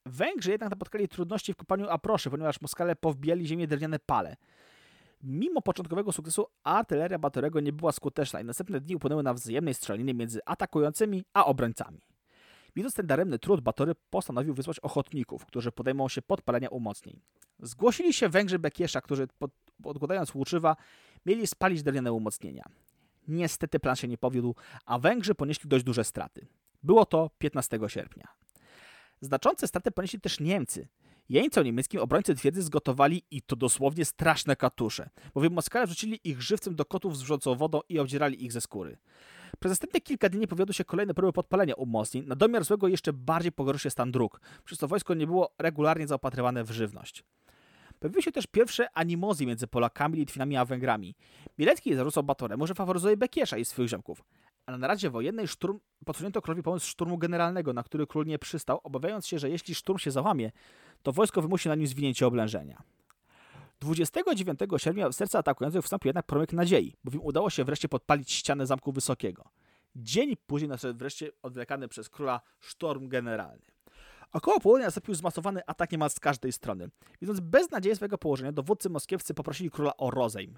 Węgrzy 0.07 0.51
jednak 0.51 0.69
napotkali 0.69 1.07
trudności 1.07 1.53
w 1.53 1.55
kopaniu 1.55 1.89
aproszy, 1.89 2.29
ponieważ 2.29 2.61
Moskale 2.61 2.95
powbijali 2.95 3.47
ziemię 3.47 3.67
drewniane 3.67 3.99
pale. 3.99 4.37
Mimo 5.23 5.61
początkowego 5.61 6.11
sukcesu 6.11 6.45
artyleria 6.63 7.19
Batorego 7.19 7.59
nie 7.59 7.73
była 7.73 7.91
skuteczna 7.91 8.41
i 8.41 8.45
następne 8.45 8.81
dni 8.81 8.95
upłynęły 8.95 9.23
na 9.23 9.33
wzajemnej 9.33 9.73
strzelaninie 9.73 10.13
między 10.13 10.39
atakującymi 10.45 11.23
a 11.33 11.45
obrońcami. 11.45 12.01
Widząc 12.75 12.93
ten 12.93 13.07
daremny 13.07 13.39
trud, 13.39 13.61
Batory 13.61 13.95
postanowił 14.09 14.53
wysłać 14.53 14.79
ochotników, 14.79 15.45
którzy 15.45 15.71
podejmą 15.71 16.09
się 16.09 16.21
podpalenia 16.21 16.69
umocnień. 16.69 17.19
Zgłosili 17.59 18.13
się 18.13 18.29
Węgrzy 18.29 18.59
Bekiesza, 18.59 19.01
którzy 19.01 19.27
pod, 19.39 19.51
podkładając 19.83 20.35
łuczywa 20.35 20.75
mieli 21.25 21.47
spalić 21.47 21.83
drewniane 21.83 22.11
umocnienia. 22.11 22.63
Niestety 23.27 23.79
plan 23.79 23.95
się 23.95 24.07
nie 24.07 24.17
powiódł, 24.17 24.55
a 24.85 24.99
Węgrzy 24.99 25.35
ponieśli 25.35 25.69
dość 25.69 25.83
duże 25.85 26.03
straty. 26.03 26.47
Było 26.83 27.05
to 27.05 27.29
15 27.37 27.79
sierpnia. 27.87 28.27
Znaczące 29.21 29.67
straty 29.67 29.91
ponieśli 29.91 30.21
też 30.21 30.39
Niemcy. 30.39 30.87
Jeńcom 31.29 31.63
niemieckim 31.63 32.01
obrońcy 32.01 32.35
twierdzy 32.35 32.61
zgotowali 32.61 33.23
i 33.31 33.41
to 33.41 33.55
dosłownie 33.55 34.05
straszne 34.05 34.55
katusze, 34.55 35.09
bowiem 35.33 35.53
Moskale 35.53 35.85
wrzucili 35.85 36.19
ich 36.23 36.41
żywcem 36.41 36.75
do 36.75 36.85
kotów 36.85 37.17
z 37.17 37.21
wrzącą 37.21 37.55
wodą 37.55 37.79
i 37.89 37.99
obdzierali 37.99 38.45
ich 38.45 38.51
ze 38.51 38.61
skóry. 38.61 38.97
Przez 39.59 39.71
następne 39.71 40.01
kilka 40.01 40.29
dni 40.29 40.47
powiodły 40.47 40.73
się 40.73 40.85
kolejne 40.85 41.13
próby 41.13 41.33
podpalenia 41.33 41.75
umocnień, 41.75 42.25
na 42.25 42.35
domiar 42.35 42.63
złego 42.63 42.87
jeszcze 42.87 43.13
bardziej 43.13 43.51
pogorszył 43.51 43.79
się 43.79 43.89
stan 43.89 44.11
dróg, 44.11 44.41
przez 44.65 44.79
co 44.79 44.87
wojsko 44.87 45.13
nie 45.13 45.27
było 45.27 45.53
regularnie 45.57 46.07
zaopatrywane 46.07 46.63
w 46.63 46.71
żywność. 46.71 47.23
Pojawiły 47.99 48.21
się 48.21 48.31
też 48.31 48.47
pierwsze 48.47 48.87
animozje 48.93 49.47
między 49.47 49.67
Polakami, 49.67 50.17
Litwinami 50.17 50.57
a 50.57 50.65
Węgrami. 50.65 51.15
Bielecki 51.57 51.95
zarzucał 51.95 52.23
Batoremu, 52.23 52.67
że 52.67 52.75
faworyzuje 52.75 53.17
Bekiesza 53.17 53.57
i 53.57 53.65
swoich 53.65 53.89
ziomków. 53.89 54.23
A 54.67 54.71
na 54.71 54.77
naradzie 54.77 55.09
wojennej 55.09 55.47
szturm 55.47 55.79
podsunięto 56.05 56.41
królowi 56.41 56.63
pomysł 56.63 56.87
szturmu 56.87 57.17
generalnego, 57.17 57.73
na 57.73 57.83
który 57.83 58.07
król 58.07 58.25
nie 58.25 58.39
przystał, 58.39 58.79
obawiając 58.83 59.27
się, 59.27 59.39
że 59.39 59.49
jeśli 59.49 59.75
szturm 59.75 59.99
się 59.99 60.11
załamie, 60.11 60.51
to 61.03 61.11
wojsko 61.11 61.41
wymusi 61.41 61.69
na 61.69 61.75
nim 61.75 61.87
zwinięcie 61.87 62.27
oblężenia. 62.27 62.83
29 63.79 64.59
sierpnia 64.77 65.09
w 65.09 65.13
serce 65.13 65.37
atakujących 65.37 65.83
wstąpił 65.83 66.09
jednak 66.09 66.25
promyk 66.25 66.53
nadziei, 66.53 66.95
bowiem 67.03 67.21
udało 67.23 67.49
się 67.49 67.63
wreszcie 67.63 67.89
podpalić 67.89 68.31
ścianę 68.31 68.67
Zamku 68.67 68.91
Wysokiego. 68.91 69.43
Dzień 69.95 70.35
później 70.47 70.69
nadszedł 70.69 70.99
wreszcie 70.99 71.31
odwlekany 71.41 71.87
przez 71.87 72.09
króla 72.09 72.41
sztorm 72.59 73.07
generalny. 73.07 73.65
Około 74.31 74.59
południa 74.59 74.87
nastąpił 74.87 75.15
zmasowany 75.15 75.61
atak 75.67 75.91
niemal 75.91 76.09
z 76.09 76.19
każdej 76.19 76.51
strony. 76.51 76.89
Widząc 77.21 77.39
beznadzieję 77.39 77.95
swojego 77.95 78.17
położenia, 78.17 78.51
dowódcy 78.51 78.89
moskiewscy 78.89 79.33
poprosili 79.33 79.71
króla 79.71 79.97
o 79.97 80.11
rozejm. 80.11 80.57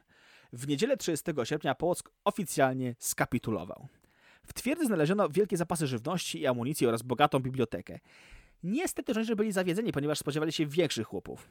W 0.54 0.68
niedzielę 0.68 0.98
30 0.98 1.32
sierpnia 1.44 1.76
Połock 1.76 2.12
oficjalnie 2.24 2.96
skapitulował. 3.00 3.88
W 4.48 4.54
twierdzy 4.54 4.86
znaleziono 4.86 5.30
wielkie 5.30 5.58
zapasy 5.58 5.88
żywności 5.88 6.40
i 6.40 6.48
amunicji 6.48 6.88
oraz 6.88 7.02
bogatą 7.02 7.40
bibliotekę. 7.40 8.00
Niestety 8.64 9.14
żołnierze 9.14 9.36
byli 9.36 9.52
zawiedzeni, 9.52 9.92
ponieważ 9.92 10.20
spodziewali 10.20 10.52
się 10.52 10.66
większych 10.66 11.08
chłopów. 11.08 11.50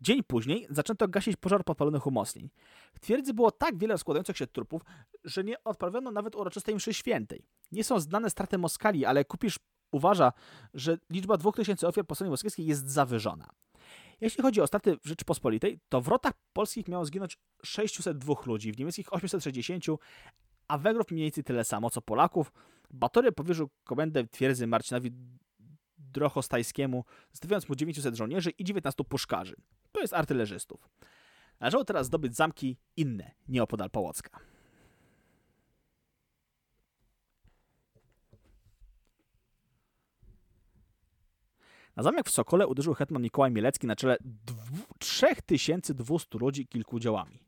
Dzień 0.00 0.22
później 0.22 0.66
zaczęto 0.70 1.08
gasić 1.08 1.36
pożar 1.36 1.64
podpalonych 1.64 2.06
umocnień. 2.06 2.50
W 2.94 3.00
twierdzy 3.00 3.34
było 3.34 3.50
tak 3.50 3.78
wiele 3.78 3.98
składających 3.98 4.36
się 4.36 4.46
trupów, 4.46 4.82
że 5.24 5.44
nie 5.44 5.64
odprawiono 5.64 6.10
nawet 6.10 6.36
uroczystej 6.36 6.74
mszy 6.74 6.94
świętej. 6.94 7.46
Nie 7.72 7.84
są 7.84 8.00
znane 8.00 8.30
straty 8.30 8.58
Moskali, 8.58 9.04
ale 9.04 9.24
Kupisz 9.24 9.58
uważa, 9.92 10.32
że 10.74 10.98
liczba 11.10 11.36
2000 11.36 11.88
ofiar 11.88 12.06
po 12.06 12.14
stronie 12.14 12.30
moskiewskiej 12.30 12.66
jest 12.66 12.90
zawyżona. 12.90 13.50
Jeśli 14.20 14.42
chodzi 14.42 14.60
o 14.60 14.66
straty 14.66 14.96
w 15.04 15.08
Rzeczypospolitej, 15.08 15.78
to 15.88 16.00
w 16.00 16.08
rotach 16.08 16.32
polskich 16.52 16.88
miało 16.88 17.04
zginąć 17.04 17.38
602 17.64 18.34
ludzi, 18.46 18.72
w 18.72 18.78
niemieckich 18.78 19.12
860, 19.12 19.84
a 20.68 20.78
Węgrów 20.78 21.10
mniej 21.10 21.24
więcej 21.24 21.44
tyle 21.44 21.64
samo 21.64 21.90
co 21.90 22.02
Polaków. 22.02 22.52
Batory 22.90 23.32
powierzył 23.32 23.70
komendę 23.84 24.26
twierdzy 24.26 24.66
Marcinowi 24.66 25.10
Drochostajskiemu, 25.98 27.04
zostawiając 27.32 27.68
mu 27.68 27.74
900 27.74 28.14
żołnierzy 28.16 28.50
i 28.50 28.64
19 28.64 29.04
puszkarzy. 29.04 29.54
To 29.92 30.00
jest 30.00 30.14
artylerzystów. 30.14 30.88
Należało 31.60 31.84
teraz 31.84 32.06
zdobyć 32.06 32.36
zamki 32.36 32.78
inne, 32.96 33.30
nieopodal 33.48 33.90
Połocka. 33.90 34.40
Na 41.96 42.02
zamek 42.02 42.26
w 42.26 42.30
Sokole 42.30 42.66
uderzył 42.66 42.94
hetman 42.94 43.22
Mikołaj 43.22 43.50
Mielecki 43.50 43.86
na 43.86 43.96
czele 43.96 44.16
3200 44.98 46.38
ludzi 46.38 46.66
kilku 46.66 47.00
działami. 47.00 47.40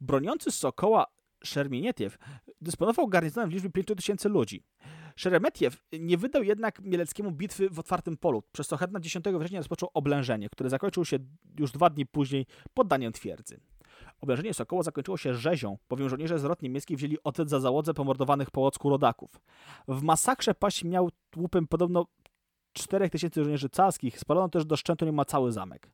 Broniący 0.00 0.50
Sokoła 0.50 1.06
Szermienietiew 1.44 2.18
dysponował 2.60 3.08
garnizonem 3.08 3.50
w 3.50 3.52
liczbie 3.52 3.70
5000 3.70 4.28
ludzi. 4.28 4.64
Szeremetiew 5.16 5.82
nie 5.92 6.18
wydał 6.18 6.42
jednak 6.42 6.80
Mieleckiemu 6.82 7.32
bitwy 7.32 7.70
w 7.70 7.78
otwartym 7.78 8.16
polu, 8.16 8.42
przez 8.52 8.68
co 8.68 8.76
hetman 8.76 9.02
10 9.02 9.24
września 9.24 9.60
rozpoczął 9.60 9.90
oblężenie, 9.94 10.48
które 10.48 10.70
zakończyło 10.70 11.04
się 11.04 11.18
już 11.58 11.72
dwa 11.72 11.90
dni 11.90 12.06
później 12.06 12.46
poddaniem 12.74 13.12
twierdzy. 13.12 13.60
Oblężenie 14.20 14.54
Sokoła 14.54 14.82
zakończyło 14.82 15.16
się 15.16 15.34
rzezią, 15.34 15.78
bowiem 15.88 16.08
żołnierze 16.08 16.38
z 16.38 16.44
rot 16.44 16.62
niemieckich 16.62 16.96
wzięli 16.96 17.16
odwet 17.24 17.50
za 17.50 17.60
załodze 17.60 17.94
pomordowanych 17.94 18.50
po 18.50 18.60
Łocku 18.60 18.90
rodaków. 18.90 19.40
W 19.88 20.02
masakrze 20.02 20.54
paść 20.54 20.84
miał 20.84 21.10
łupem 21.36 21.66
podobno 21.66 22.06
4000 22.72 23.44
żołnierzy 23.44 23.68
carskich, 23.68 24.18
spalono 24.18 24.48
też 24.48 24.64
do 24.64 24.76
szczętu 24.76 25.04
niemal 25.04 25.26
cały 25.26 25.52
zamek. 25.52 25.90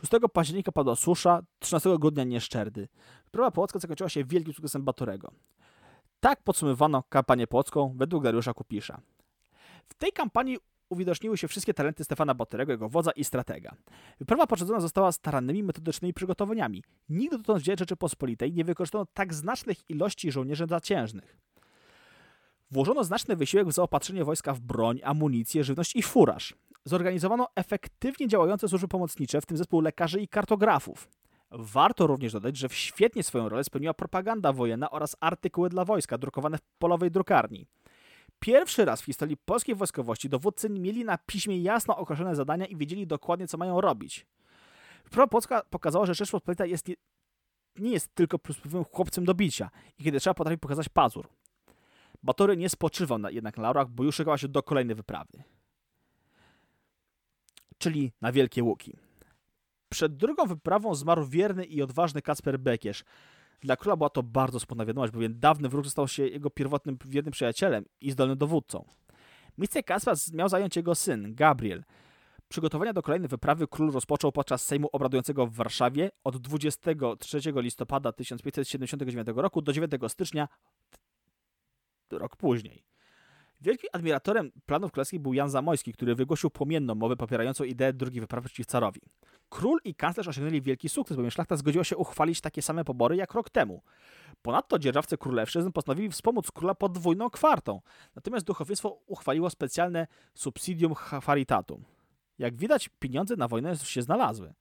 6 0.00 0.12
października 0.32 0.72
padła 0.72 0.96
susza, 0.96 1.42
13 1.58 1.98
grudnia 1.98 2.24
nieszczerdy. 2.24 2.88
Próba 3.30 3.50
Połocka 3.50 3.78
zakończyła 3.78 4.08
się 4.08 4.24
wielkim 4.24 4.54
sukcesem 4.54 4.84
Batorego. 4.84 5.32
Tak 6.20 6.42
podsumowano 6.42 7.02
kampanię 7.02 7.46
połocką 7.46 7.94
według 7.96 8.24
Dariusza 8.24 8.54
Kupisza. 8.54 9.00
W 9.88 9.94
tej 9.94 10.12
kampanii 10.12 10.58
uwidoczniły 10.88 11.38
się 11.38 11.48
wszystkie 11.48 11.74
talenty 11.74 12.04
Stefana 12.04 12.34
Batorego, 12.34 12.72
jego 12.72 12.88
wodza 12.88 13.10
i 13.10 13.24
stratega. 13.24 13.76
Wyprawa 14.18 14.46
poprzedzona 14.46 14.80
została 14.80 15.12
starannymi 15.12 15.62
metodycznymi 15.62 16.14
przygotowaniami. 16.14 16.82
Nigdy 17.08 17.38
dotąd 17.38 17.60
w 17.60 17.62
dziejach 17.62 17.78
Rzeczypospolitej 17.78 18.52
nie 18.52 18.64
wykorzystano 18.64 19.06
tak 19.14 19.34
znacznych 19.34 19.90
ilości 19.90 20.32
żołnierzy 20.32 20.66
zaciężnych. 20.68 21.36
Włożono 22.70 23.04
znaczny 23.04 23.36
wysiłek 23.36 23.68
w 23.68 23.72
zaopatrzenie 23.72 24.24
wojska 24.24 24.54
w 24.54 24.60
broń, 24.60 25.00
amunicję, 25.04 25.64
żywność 25.64 25.96
i 25.96 26.02
furaż. 26.02 26.54
Zorganizowano 26.84 27.48
efektywnie 27.54 28.28
działające 28.28 28.68
służby 28.68 28.88
pomocnicze, 28.88 29.40
w 29.40 29.46
tym 29.46 29.56
zespół 29.56 29.80
lekarzy 29.80 30.20
i 30.20 30.28
kartografów. 30.28 31.08
Warto 31.50 32.06
również 32.06 32.32
dodać, 32.32 32.56
że 32.56 32.68
świetnie 32.70 33.22
swoją 33.22 33.48
rolę 33.48 33.64
spełniła 33.64 33.94
propaganda 33.94 34.52
wojenna 34.52 34.90
oraz 34.90 35.16
artykuły 35.20 35.68
dla 35.68 35.84
wojska 35.84 36.18
drukowane 36.18 36.58
w 36.58 36.62
polowej 36.78 37.10
drukarni. 37.10 37.66
Pierwszy 38.40 38.84
raz 38.84 39.02
w 39.02 39.04
historii 39.04 39.36
polskiej 39.36 39.74
wojskowości 39.74 40.28
dowódcy 40.28 40.70
mieli 40.70 41.04
na 41.04 41.18
piśmie 41.18 41.62
jasno 41.62 41.96
określone 41.96 42.36
zadania 42.36 42.66
i 42.66 42.76
wiedzieli 42.76 43.06
dokładnie, 43.06 43.48
co 43.48 43.58
mają 43.58 43.80
robić. 43.80 44.26
Wprowa 45.04 45.26
Polska 45.26 45.62
pokazała, 45.70 46.06
że 46.06 46.14
Rzeczpospolita 46.14 46.66
jest 46.66 46.88
nie, 46.88 46.94
nie 47.76 47.90
jest 47.90 48.14
tylko 48.14 48.38
pluspowym 48.38 48.84
chłopcem 48.84 49.24
do 49.24 49.34
bicia 49.34 49.70
i 49.98 50.04
kiedy 50.04 50.20
trzeba 50.20 50.34
potrafi 50.34 50.58
pokazać 50.58 50.88
pazur. 50.88 51.28
Batory 52.22 52.56
nie 52.56 52.68
spoczywał 52.68 53.18
na, 53.18 53.30
jednak 53.30 53.56
na 53.56 53.62
laurach, 53.62 53.88
bo 53.88 54.04
już 54.04 54.16
szykowała 54.16 54.38
się 54.38 54.48
do 54.48 54.62
kolejnej 54.62 54.96
wyprawy. 54.96 55.42
Czyli 57.78 58.12
na 58.20 58.32
Wielkie 58.32 58.62
Łuki. 58.62 59.07
Przed 59.88 60.16
drugą 60.16 60.46
wyprawą 60.46 60.94
zmarł 60.94 61.26
wierny 61.26 61.64
i 61.64 61.82
odważny 61.82 62.22
Kacper 62.22 62.58
Bekiesz. 62.58 63.04
Dla 63.60 63.76
króla 63.76 63.96
była 63.96 64.10
to 64.10 64.22
bardzo 64.22 64.60
smutna 64.60 64.86
wiadomość, 64.86 65.12
bowiem 65.12 65.40
dawny 65.40 65.68
wróg 65.68 65.86
stał 65.86 66.08
się 66.08 66.26
jego 66.26 66.50
pierwotnym 66.50 66.98
wiernym 67.04 67.32
przyjacielem 67.32 67.84
i 68.00 68.10
zdolnym 68.10 68.38
dowódcą. 68.38 68.84
Miejsce 69.58 69.82
Kacpra 69.82 70.14
miał 70.32 70.48
zająć 70.48 70.76
jego 70.76 70.94
syn, 70.94 71.34
Gabriel. 71.34 71.84
Przygotowania 72.48 72.92
do 72.92 73.02
kolejnej 73.02 73.28
wyprawy 73.28 73.66
król 73.68 73.92
rozpoczął 73.92 74.32
podczas 74.32 74.62
Sejmu 74.64 74.88
obradującego 74.92 75.46
w 75.46 75.54
Warszawie 75.54 76.10
od 76.24 76.36
23 76.36 77.40
listopada 77.56 78.12
1579 78.12 79.28
roku 79.34 79.62
do 79.62 79.72
9 79.72 79.92
stycznia 80.08 80.48
rok 82.10 82.36
później. 82.36 82.87
Wielkim 83.60 83.90
admiratorem 83.92 84.52
planów 84.66 84.92
królewskich 84.92 85.20
był 85.20 85.34
Jan 85.34 85.50
Zamojski, 85.50 85.92
który 85.92 86.14
wygłosił 86.14 86.50
płomienną 86.50 86.94
mowę 86.94 87.16
popierającą 87.16 87.64
ideę 87.64 87.92
drugiej 87.92 88.20
wyprawy 88.20 88.48
przeciw 88.48 88.66
carowi. 88.66 89.00
Król 89.48 89.78
i 89.84 89.94
kanclerz 89.94 90.28
osiągnęli 90.28 90.62
wielki 90.62 90.88
sukces, 90.88 91.16
bowiem 91.16 91.30
szlachta 91.30 91.56
zgodziła 91.56 91.84
się 91.84 91.96
uchwalić 91.96 92.40
takie 92.40 92.62
same 92.62 92.84
pobory 92.84 93.16
jak 93.16 93.34
rok 93.34 93.50
temu. 93.50 93.82
Ponadto 94.42 94.78
dzierżawcy 94.78 95.18
królewszczyzn 95.18 95.72
postanowili 95.72 96.10
wspomóc 96.10 96.50
króla 96.50 96.74
podwójną 96.74 97.30
kwartą, 97.30 97.80
natomiast 98.16 98.46
duchowieństwo 98.46 98.98
uchwaliło 99.06 99.50
specjalne 99.50 100.06
subsidium 100.34 100.94
charitatum. 100.94 101.84
Jak 102.38 102.56
widać, 102.56 102.90
pieniądze 102.98 103.36
na 103.36 103.48
wojnę 103.48 103.76
się 103.76 104.02
znalazły. 104.02 104.54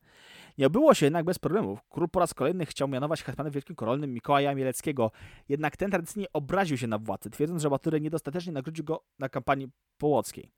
Nie 0.57 0.69
było 0.69 0.93
się 0.93 1.05
jednak 1.05 1.25
bez 1.25 1.39
problemów. 1.39 1.79
Król 1.89 2.10
po 2.10 2.19
raz 2.19 2.34
kolejny 2.34 2.65
chciał 2.65 2.88
mianować 2.88 3.24
hetmanem 3.24 3.53
wielkim 3.53 3.75
korolnym 3.75 4.13
Mikołaja 4.13 4.55
Mieleckiego, 4.55 5.12
jednak 5.50 5.77
ten 5.77 5.91
tradycyjnie 5.91 6.27
obraził 6.34 6.77
się 6.77 6.88
na 6.88 6.98
władcę, 6.98 7.29
twierdząc, 7.29 7.62
że 7.62 7.69
Batory 7.69 8.01
niedostatecznie 8.01 8.53
nagrodził 8.53 8.86
go 8.86 9.03
na 9.19 9.29
kampanii 9.29 9.67
połockiej. 9.98 10.50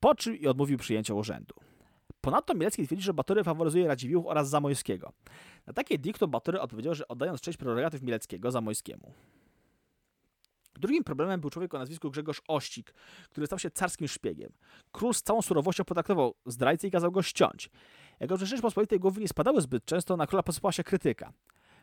Po 0.00 0.14
czym 0.14 0.36
i 0.36 0.46
odmówił 0.46 0.78
przyjęcia 0.78 1.14
urzędu. 1.14 1.54
Ponadto 2.20 2.54
Mielecki 2.54 2.86
twierdzi, 2.86 3.04
że 3.04 3.14
Batory 3.14 3.44
faworyzuje 3.44 3.86
Radziwiłłów 3.86 4.26
oraz 4.26 4.48
Zamojskiego. 4.48 5.12
Na 5.66 5.72
takie 5.72 5.98
diktum 5.98 6.30
Batory 6.30 6.60
odpowiedział, 6.60 6.94
że 6.94 7.08
oddając 7.08 7.40
cześć 7.40 7.58
prerogatyw 7.58 8.02
Mieleckiego 8.02 8.50
Zamojskiemu. 8.50 9.12
Drugim 10.78 11.04
problemem 11.04 11.40
był 11.40 11.50
człowiek 11.50 11.74
o 11.74 11.78
nazwisku 11.78 12.10
Grzegorz 12.10 12.42
Ościk, 12.48 12.94
który 13.30 13.46
stał 13.46 13.58
się 13.58 13.70
carskim 13.70 14.08
szpiegiem. 14.08 14.52
Król 14.92 15.14
z 15.14 15.22
całą 15.22 15.42
surowością 15.42 15.84
potraktował 15.84 16.34
zdrajcę 16.46 16.88
i 16.88 16.90
kazał 16.90 17.12
go 17.12 17.22
ściąć. 17.22 17.70
Jako 18.20 18.36
że 18.36 18.46
Rzeczpospolitej 18.46 19.00
głowy 19.00 19.20
nie 19.20 19.28
spadały 19.28 19.60
zbyt 19.60 19.84
często, 19.84 20.16
na 20.16 20.26
króla 20.26 20.42
posypała 20.42 20.72
się 20.72 20.84
krytyka. 20.84 21.32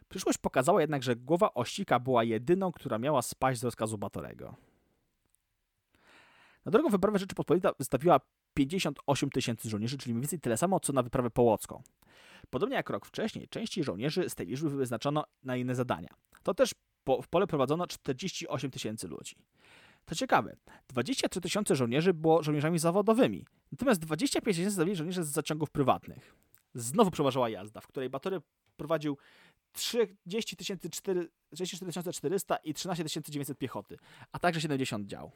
Przyszłość 0.09 0.37
pokazała 0.37 0.81
jednak, 0.81 1.03
że 1.03 1.15
głowa 1.15 1.53
Ościka 1.53 1.99
była 1.99 2.23
jedyną, 2.23 2.71
która 2.71 2.97
miała 2.97 3.21
spaść 3.21 3.59
z 3.59 3.63
rozkazu 3.63 3.97
Batorego. 3.97 4.55
Na 6.65 6.71
drugą 6.71 6.89
wyprawę 6.89 7.19
Rzeczypospolita 7.19 7.71
wystawiła 7.79 8.19
58 8.53 9.29
tysięcy 9.29 9.69
żołnierzy, 9.69 9.97
czyli 9.97 10.13
mniej 10.13 10.21
więcej 10.21 10.39
tyle 10.39 10.57
samo, 10.57 10.79
co 10.79 10.93
na 10.93 11.03
wyprawę 11.03 11.29
połocką. 11.29 11.83
Podobnie 12.49 12.75
jak 12.75 12.89
rok 12.89 13.05
wcześniej, 13.05 13.47
części 13.47 13.83
żołnierzy 13.83 14.29
z 14.29 14.35
tej 14.35 14.47
liczby 14.47 14.69
wyznaczono 14.69 15.23
na 15.43 15.57
inne 15.57 15.75
zadania. 15.75 16.09
To 16.43 16.53
też 16.53 16.75
po, 17.05 17.21
w 17.21 17.27
pole 17.27 17.47
prowadzono 17.47 17.87
48 17.87 18.71
tysięcy 18.71 19.07
ludzi. 19.07 19.35
To 20.05 20.15
ciekawe, 20.15 20.55
23 20.87 21.41
tysiące 21.41 21.75
żołnierzy 21.75 22.13
było 22.13 22.43
żołnierzami 22.43 22.79
zawodowymi, 22.79 23.45
natomiast 23.71 24.01
25 24.01 24.57
tysięcy 24.57 24.75
stawili 24.75 24.95
żołnierzy 24.95 25.23
z 25.23 25.27
zaciągów 25.27 25.69
prywatnych. 25.69 26.35
Znowu 26.73 27.11
przeważała 27.11 27.49
jazda, 27.49 27.81
w 27.81 27.87
której 27.87 28.09
Batory 28.09 28.41
prowadził 28.77 29.17
30 29.73 30.57
34 30.57 31.29
400 32.11 32.55
i 32.55 32.73
13 32.73 33.21
900 33.21 33.57
piechoty, 33.57 33.97
a 34.31 34.39
także 34.39 34.61
70 34.61 35.07
dział. 35.07 35.31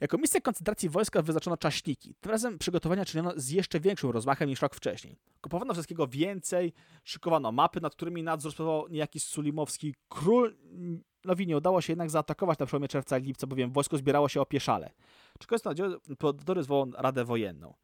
Jako 0.00 0.18
miejsce 0.18 0.40
koncentracji 0.40 0.88
wojska 0.88 1.22
wyznaczono 1.22 1.56
czaśniki. 1.56 2.14
Tym 2.20 2.32
razem 2.32 2.58
przygotowania 2.58 3.04
czyniono 3.04 3.32
z 3.36 3.48
jeszcze 3.48 3.80
większym 3.80 4.10
rozmachem 4.10 4.48
niż 4.48 4.62
rok 4.62 4.74
wcześniej. 4.74 5.18
Kupowano 5.40 5.72
wszystkiego 5.72 6.06
więcej, 6.06 6.72
szykowano 7.04 7.52
mapy, 7.52 7.80
nad 7.80 7.94
którymi 7.94 8.22
nadzór 8.22 8.52
sprawował 8.52 8.88
niejaki 8.88 9.20
Sulimowski. 9.20 9.94
Królowi 10.08 11.46
nie 11.46 11.56
udało 11.56 11.80
się 11.80 11.92
jednak 11.92 12.10
zaatakować 12.10 12.58
na 12.58 12.66
przełomie 12.66 12.88
czerwca 12.88 13.18
i 13.18 13.22
lipca, 13.22 13.46
bowiem 13.46 13.72
wojsko 13.72 13.96
zbierało 13.96 14.28
się 14.28 14.40
opieszale. 14.40 14.92
Czekając 15.38 15.64
na 15.64 15.74
Podory 16.18 16.62
zwołał 16.62 16.90
Radę 16.98 17.24
Wojenną. 17.24 17.74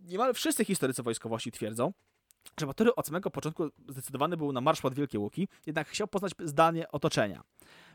Niemal 0.00 0.34
wszyscy 0.34 0.64
historycy 0.64 1.02
wojskowości 1.02 1.52
twierdzą, 1.52 1.92
że 2.60 2.66
Batory 2.66 2.94
od 2.94 3.06
samego 3.06 3.30
początku 3.30 3.68
zdecydowany 3.88 4.36
był 4.36 4.52
na 4.52 4.60
marsz 4.60 4.80
pod 4.80 4.94
Wielkie 4.94 5.18
Łuki, 5.18 5.48
jednak 5.66 5.88
chciał 5.88 6.08
poznać 6.08 6.32
zdanie 6.44 6.88
otoczenia. 6.88 7.42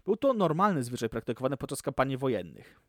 Był 0.05 0.17
to 0.17 0.33
normalny 0.33 0.83
zwyczaj 0.83 1.09
praktykowany 1.09 1.57
podczas 1.57 1.81
kampanii 1.81 2.17
wojennych. 2.17 2.79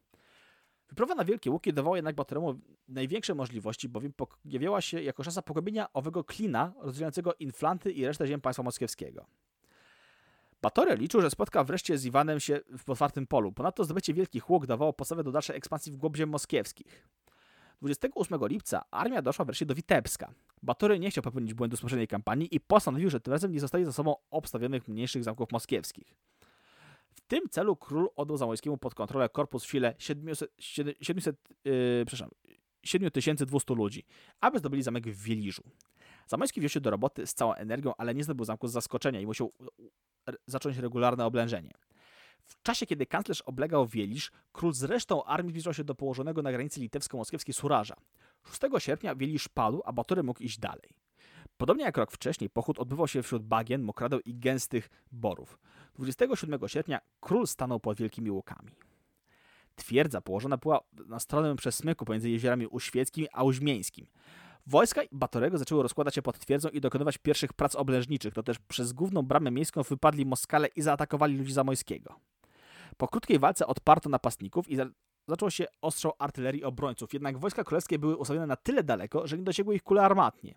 Wyprawa 0.94 1.14
na 1.14 1.24
Wielkie 1.24 1.50
Łuki 1.50 1.72
dawała 1.72 1.96
jednak 1.96 2.14
Batoremu 2.14 2.60
największe 2.88 3.34
możliwości, 3.34 3.88
bowiem 3.88 4.12
pojawiała 4.12 4.80
się 4.80 5.02
jako 5.02 5.24
szansa 5.24 5.42
pogłębienia 5.42 5.92
owego 5.92 6.24
klina 6.24 6.72
rozdzielającego 6.80 7.34
Inflanty 7.34 7.92
i 7.92 8.06
resztę 8.06 8.26
ziem 8.26 8.40
państwa 8.40 8.62
moskiewskiego. 8.62 9.26
Batory 10.62 10.96
liczył, 10.96 11.20
że 11.20 11.30
spotka 11.30 11.64
wreszcie 11.64 11.98
z 11.98 12.04
Iwanem 12.04 12.40
się 12.40 12.60
w 12.78 12.90
otwartym 12.90 13.26
polu. 13.26 13.52
Ponadto 13.52 13.84
zdobycie 13.84 14.14
Wielkich 14.14 14.50
Łuk 14.50 14.66
dawało 14.66 14.92
podstawę 14.92 15.24
do 15.24 15.32
dalszej 15.32 15.56
ekspansji 15.56 15.92
w 15.92 15.96
głąb 15.96 16.16
ziem 16.16 16.28
moskiewskich. 16.28 17.08
28 17.82 18.40
lipca 18.48 18.84
armia 18.90 19.22
doszła 19.22 19.44
wreszcie 19.44 19.66
do 19.66 19.74
Witebska. 19.74 20.34
Batory 20.62 20.98
nie 20.98 21.10
chciał 21.10 21.24
popełnić 21.24 21.54
błędu 21.54 21.76
z 21.76 21.80
poprzedniej 21.80 22.08
kampanii 22.08 22.54
i 22.54 22.60
postanowił, 22.60 23.10
że 23.10 23.20
tym 23.20 23.32
razem 23.32 23.52
nie 23.52 23.60
zostaje 23.60 23.84
za 23.84 23.92
sobą 23.92 24.16
obstawionych 24.30 24.88
mniejszych 24.88 25.24
zamków 25.24 25.52
moskiewskich. 25.52 26.14
W 27.14 27.20
tym 27.20 27.40
celu 27.50 27.76
król 27.76 28.08
oddał 28.16 28.36
Zamojskiemu 28.36 28.78
pod 28.78 28.94
kontrolę 28.94 29.28
korpus 29.28 29.64
w 29.64 29.70
sile 29.70 29.94
700, 29.98 30.50
700 31.00 31.36
yy, 31.64 32.04
przepraszam, 32.06 32.30
7200 32.82 33.74
ludzi, 33.74 34.04
aby 34.40 34.58
zdobyli 34.58 34.82
zamek 34.82 35.08
w 35.08 35.22
Wieliżu. 35.22 35.62
Zamojski 36.26 36.60
wziął 36.60 36.68
się 36.68 36.80
do 36.80 36.90
roboty 36.90 37.26
z 37.26 37.34
całą 37.34 37.54
energią, 37.54 37.92
ale 37.98 38.14
nie 38.14 38.24
zdobył 38.24 38.44
zamku 38.44 38.68
z 38.68 38.72
zaskoczenia 38.72 39.20
i 39.20 39.26
musiał 39.26 39.52
zacząć 40.46 40.76
regularne 40.76 41.26
oblężenie. 41.26 41.70
W 42.44 42.62
czasie, 42.62 42.86
kiedy 42.86 43.06
kanclerz 43.06 43.40
oblegał 43.40 43.86
Wielisz, 43.86 44.32
król 44.52 44.72
z 44.72 44.82
resztą 44.82 45.24
armii 45.24 45.50
zbliżał 45.50 45.74
się 45.74 45.84
do 45.84 45.94
położonego 45.94 46.42
na 46.42 46.52
granicy 46.52 46.80
litewsko-moskiewskiej 46.80 47.52
Suraża. 47.52 47.96
6 48.44 48.60
sierpnia 48.78 49.14
Wielisz 49.14 49.48
padł, 49.48 49.82
a 49.84 49.92
Batory 49.92 50.22
mógł 50.22 50.42
iść 50.42 50.58
dalej. 50.58 51.03
Podobnie 51.56 51.84
jak 51.84 51.96
rok 51.96 52.10
wcześniej, 52.10 52.50
pochód 52.50 52.78
odbywał 52.78 53.08
się 53.08 53.22
wśród 53.22 53.42
bagien, 53.42 53.82
mokradeł 53.82 54.20
i 54.20 54.34
gęstych 54.34 54.90
borów. 55.12 55.58
27 55.94 56.68
sierpnia 56.68 57.00
król 57.20 57.46
stanął 57.46 57.80
pod 57.80 57.98
wielkimi 57.98 58.30
łukami. 58.30 58.70
Twierdza 59.74 60.20
położona 60.20 60.56
była 60.56 60.80
na 61.06 61.20
stronę 61.20 61.56
przesmyku 61.56 62.04
pomiędzy 62.04 62.30
jeziorami 62.30 62.66
Uświeckim 62.66 63.26
a 63.32 63.44
Uźmieńskim. 63.44 64.06
Wojska 64.66 65.02
Batorego 65.12 65.58
zaczęły 65.58 65.82
rozkładać 65.82 66.14
się 66.14 66.22
pod 66.22 66.38
twierdzą 66.38 66.68
i 66.68 66.80
dokonywać 66.80 67.18
pierwszych 67.18 67.52
prac 67.52 67.74
oblężniczych. 67.74 68.34
To 68.34 68.42
też 68.42 68.58
przez 68.58 68.92
główną 68.92 69.22
bramę 69.22 69.50
miejską 69.50 69.82
wypadli 69.82 70.26
Moskale 70.26 70.68
i 70.68 70.82
zaatakowali 70.82 71.36
ludzi 71.36 71.52
Zamojskiego. 71.52 72.20
Po 72.96 73.08
krótkiej 73.08 73.38
walce 73.38 73.66
odparto 73.66 74.08
napastników 74.08 74.68
i 74.68 74.76
za 74.76 74.86
zaczął 75.28 75.50
się 75.50 75.66
ostrzał 75.80 76.12
artylerii 76.18 76.64
obrońców, 76.64 77.12
jednak 77.12 77.38
wojska 77.38 77.64
królewskie 77.64 77.98
były 77.98 78.16
ustawione 78.16 78.46
na 78.46 78.56
tyle 78.56 78.82
daleko, 78.82 79.26
że 79.26 79.38
nie 79.38 79.44
dosięgły 79.44 79.74
ich 79.74 79.82
kule 79.82 80.02
armatnie. 80.02 80.54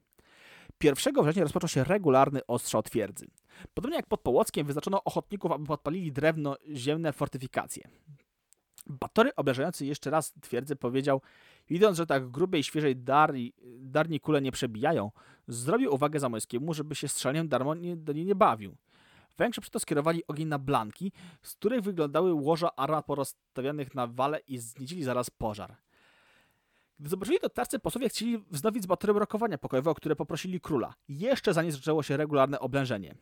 1 0.84 1.14
września 1.24 1.44
rozpoczął 1.44 1.68
się 1.68 1.84
regularny 1.84 2.46
ostrzał 2.48 2.84
twierdzy. 2.84 3.28
Podobnie 3.74 3.98
jak 3.98 4.08
pod 4.08 4.22
Połockiem 4.22 4.68
wyznaczono 4.68 5.04
ochotników, 5.04 5.52
aby 5.52 5.66
podpalili 5.66 6.12
drewno 6.12 6.56
ziemne 6.74 7.14
fortyfikacje. 7.14 7.90
Batory 8.86 9.36
obrażający 9.36 9.86
jeszcze 9.86 10.10
raz 10.10 10.34
twierdzę 10.42 10.76
powiedział, 10.76 11.22
widząc, 11.70 11.98
że 11.98 12.06
tak 12.06 12.30
grubej, 12.30 12.64
świeżej 12.64 12.96
darni, 12.96 13.54
darni 13.80 14.20
kule 14.20 14.42
nie 14.42 14.52
przebijają, 14.52 15.12
zrobił 15.48 15.94
uwagę 15.94 16.20
Zamojskiemu, 16.20 16.74
żeby 16.74 16.96
się 16.96 17.08
strzeleniem 17.08 17.48
darmo 17.48 17.76
nie, 17.76 17.98
do 17.98 18.14
niej 18.14 18.26
nie 18.26 18.36
bawił. 18.36 18.78
Węgrzy 19.38 19.62
to 19.72 19.80
skierowali 19.80 20.28
ogień 20.28 20.48
na 20.48 20.60
blanki, 20.60 21.12
z 21.42 21.56
których 21.56 21.82
wyglądały 21.82 22.34
łoża 22.34 22.76
armat 22.76 23.06
porozstawianych 23.06 23.96
na 23.96 24.08
wale 24.08 24.40
i 24.40 24.58
zniecili 24.58 25.04
zaraz 25.04 25.30
pożar. 25.30 25.78
Gdy 27.00 27.10
zobaczyli 27.10 27.40
to 27.40 27.50
tarcy, 27.50 27.80
posłowie 27.80 28.10
chcieli 28.10 28.38
wznowić 28.38 28.84
z 28.84 28.86
Batorem 28.86 29.18
rokowania 29.18 29.58
pokojowe, 29.58 29.92
o 29.92 29.96
które 29.96 30.16
poprosili 30.16 30.62
króla. 30.62 30.94
Jeszcze 31.10 31.54
zanim 31.54 31.72
zaczęło 31.72 32.04
się 32.04 32.18
regularne 32.18 32.60
oblężenie. 32.60 33.16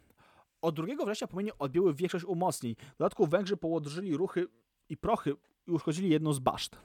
Od 0.62 0.76
2 0.76 1.06
września 1.06 1.28
płomienie 1.28 1.58
odbiły 1.60 1.94
większość 1.94 2.26
umocnień. 2.26 2.76
W 2.76 2.98
dodatku 2.98 3.28
Węgrzy 3.28 3.58
połodrzyli 3.58 4.18
ruchy 4.18 4.48
i 4.90 4.98
prochy 4.98 5.36
i 5.68 5.72
uszkodzili 5.72 6.10
jedną 6.10 6.34
z 6.34 6.40
baszt. 6.40 6.78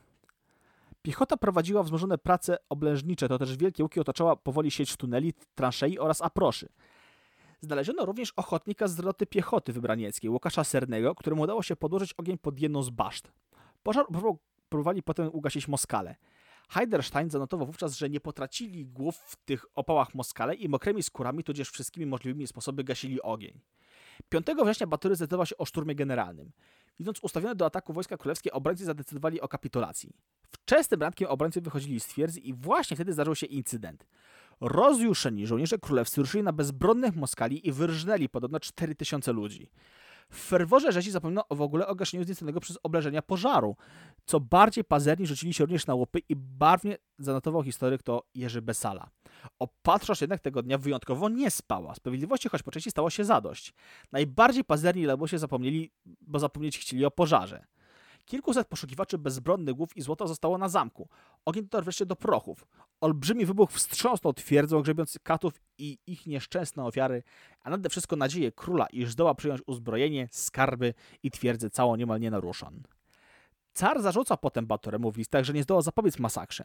Piechota 1.03 1.37
prowadziła 1.37 1.83
wzmożone 1.83 2.19
prace 2.19 2.57
oblężnicze, 2.69 3.29
to 3.29 3.39
też 3.39 3.57
wielkie 3.57 3.83
łuki 3.83 4.01
otaczała 4.01 4.37
powoli 4.37 4.71
sieć 4.71 4.97
tuneli, 4.97 5.33
transzei 5.55 5.99
oraz 5.99 6.23
aproszy. 6.23 6.69
Znaleziono 7.61 8.07
również 8.07 8.33
ochotnika 8.37 8.89
z 8.89 8.99
roty 8.99 9.27
piechoty 9.27 9.73
wybranieckiej, 9.73 10.31
Łukasza 10.31 10.65
Sernego, 10.65 11.15
któremu 11.15 11.43
udało 11.43 11.63
się 11.63 11.77
podłożyć 11.77 12.13
ogień 12.13 12.39
pod 12.39 12.61
jedną 12.61 12.83
z 12.83 12.91
baszt. 12.91 13.33
Pożar 13.83 14.07
próbowali 14.69 15.03
potem 15.03 15.31
ugasić 15.33 15.69
Moskale. 15.69 16.17
Heiderstein 16.71 17.31
zanotował 17.31 17.67
wówczas, 17.67 17.97
że 17.97 18.11
nie 18.11 18.21
potracili 18.21 18.87
głów 18.87 19.17
w 19.17 19.37
tych 19.37 19.65
opałach 19.75 20.15
Moskale 20.15 20.55
i 20.55 20.69
mokrymi 20.69 21.03
skórami, 21.03 21.45
tudzież 21.45 21.71
wszystkimi 21.71 22.07
możliwymi 22.07 22.47
sposoby 22.47 22.85
gasili 22.85 23.23
ogień. 23.23 23.61
5 24.29 24.47
września 24.65 24.87
Batury 24.87 25.17
zdecydował 25.17 25.47
się 25.47 25.57
o 25.57 25.65
szturmie 25.65 25.95
generalnym. 25.95 26.53
Widząc 26.99 27.21
ustawione 27.21 27.55
do 27.55 27.67
ataku 27.67 27.93
wojska 27.93 28.17
królewskie, 28.17 28.53
obrońcy 28.53 28.85
zadecydowali 28.85 29.41
o 29.41 29.49
kapitulacji. 29.49 30.13
Wczesnym 30.51 31.01
rankiem 31.01 31.29
obrońcy 31.29 31.61
wychodzili 31.61 32.01
z 32.01 32.07
twierdzy 32.07 32.41
i 32.41 32.55
właśnie 32.55 32.97
wtedy 32.97 33.13
zdarzył 33.13 33.35
się 33.35 33.47
incydent. 33.47 34.07
Rozjuszeni 34.61 35.47
żołnierze 35.47 35.79
królewscy 35.79 36.21
ruszyli 36.21 36.45
na 36.45 36.53
bezbronnych 36.53 37.17
Moskali 37.17 37.69
i 37.69 37.73
wyrżnęli 37.73 38.29
podobno 38.29 38.61
4000 38.61 39.33
ludzi. 39.33 39.71
W 40.31 40.39
ferworze 40.39 40.93
rzezi 40.93 41.11
zapomniano 41.11 41.45
w 41.51 41.61
ogóle 41.61 41.87
o 41.87 41.95
gaszeniu 41.95 42.25
przez 42.61 42.79
obrażenia 42.83 43.23
pożaru. 43.23 43.77
Co 44.25 44.41
bardziej 44.41 44.85
pazerni 44.85 45.27
rzucili 45.27 45.55
się 45.55 45.65
również 45.65 45.87
na 45.87 45.95
łopy 45.95 46.19
i 46.29 46.37
barwnie 46.37 46.99
zanotował 47.19 47.63
historyk 47.63 48.03
to 48.03 48.23
Jerzy 48.35 48.63
Besala. 48.63 49.11
Opatrzasz 49.59 50.21
jednak 50.21 50.41
tego 50.41 50.63
dnia 50.63 50.79
wyjątkowo 50.79 51.29
nie 51.29 51.51
spała. 51.51 51.95
Sprawiedliwości 51.95 52.49
choć 52.49 52.63
po 52.63 52.71
części 52.71 52.91
stało 52.91 53.11
się 53.11 53.25
zadość. 53.25 53.75
Najbardziej 54.13 54.65
pazerni 54.65 55.07
się 55.27 55.39
zapomnieli, 55.39 55.93
bo 56.21 56.39
zapomnieć 56.39 56.79
chcieli 56.79 57.05
o 57.05 57.11
pożarze. 57.11 57.67
Kilkuset 58.25 58.69
poszukiwaczy 58.69 59.19
bezbronnych 59.19 59.75
głów 59.75 59.97
i 59.97 60.03
złota 60.03 60.27
zostało 60.27 60.59
na 60.59 60.69
zamku. 60.69 61.09
Ogień 61.45 61.65
dotarł 61.65 61.85
wreszcie 61.85 62.07
do 62.07 62.17
prochów. 62.17 62.67
Olbrzymi 63.01 63.47
wybuch 63.47 63.73
wstrząsnął 63.73 64.33
twierdzą, 64.33 64.83
grzebiąc 64.83 65.19
katów 65.23 65.61
i 65.79 65.99
ich 66.07 66.27
nieszczęsne 66.27 66.85
ofiary, 66.85 67.23
a 67.61 67.71
nade 67.71 67.89
wszystko 67.89 68.17
nadzieję 68.17 68.53
króla, 68.53 68.87
iż 68.87 69.11
zdoła 69.11 69.35
przyjąć 69.35 69.63
uzbrojenie, 69.67 70.29
skarby 70.31 70.95
i 71.23 71.31
twierdzę 71.31 71.71
całą 71.71 71.97
niemal 71.97 72.21
nienaruszon. 72.21 72.83
Car 73.73 74.03
zarzucał 74.03 74.39
potem 74.39 74.67
Batoremu 74.67 75.13
w 75.13 75.17
listach, 75.17 75.45
że 75.45 75.53
nie 75.53 75.63
zdołał 75.63 75.83
zapobiec 75.83 76.19
masakrze. 76.19 76.65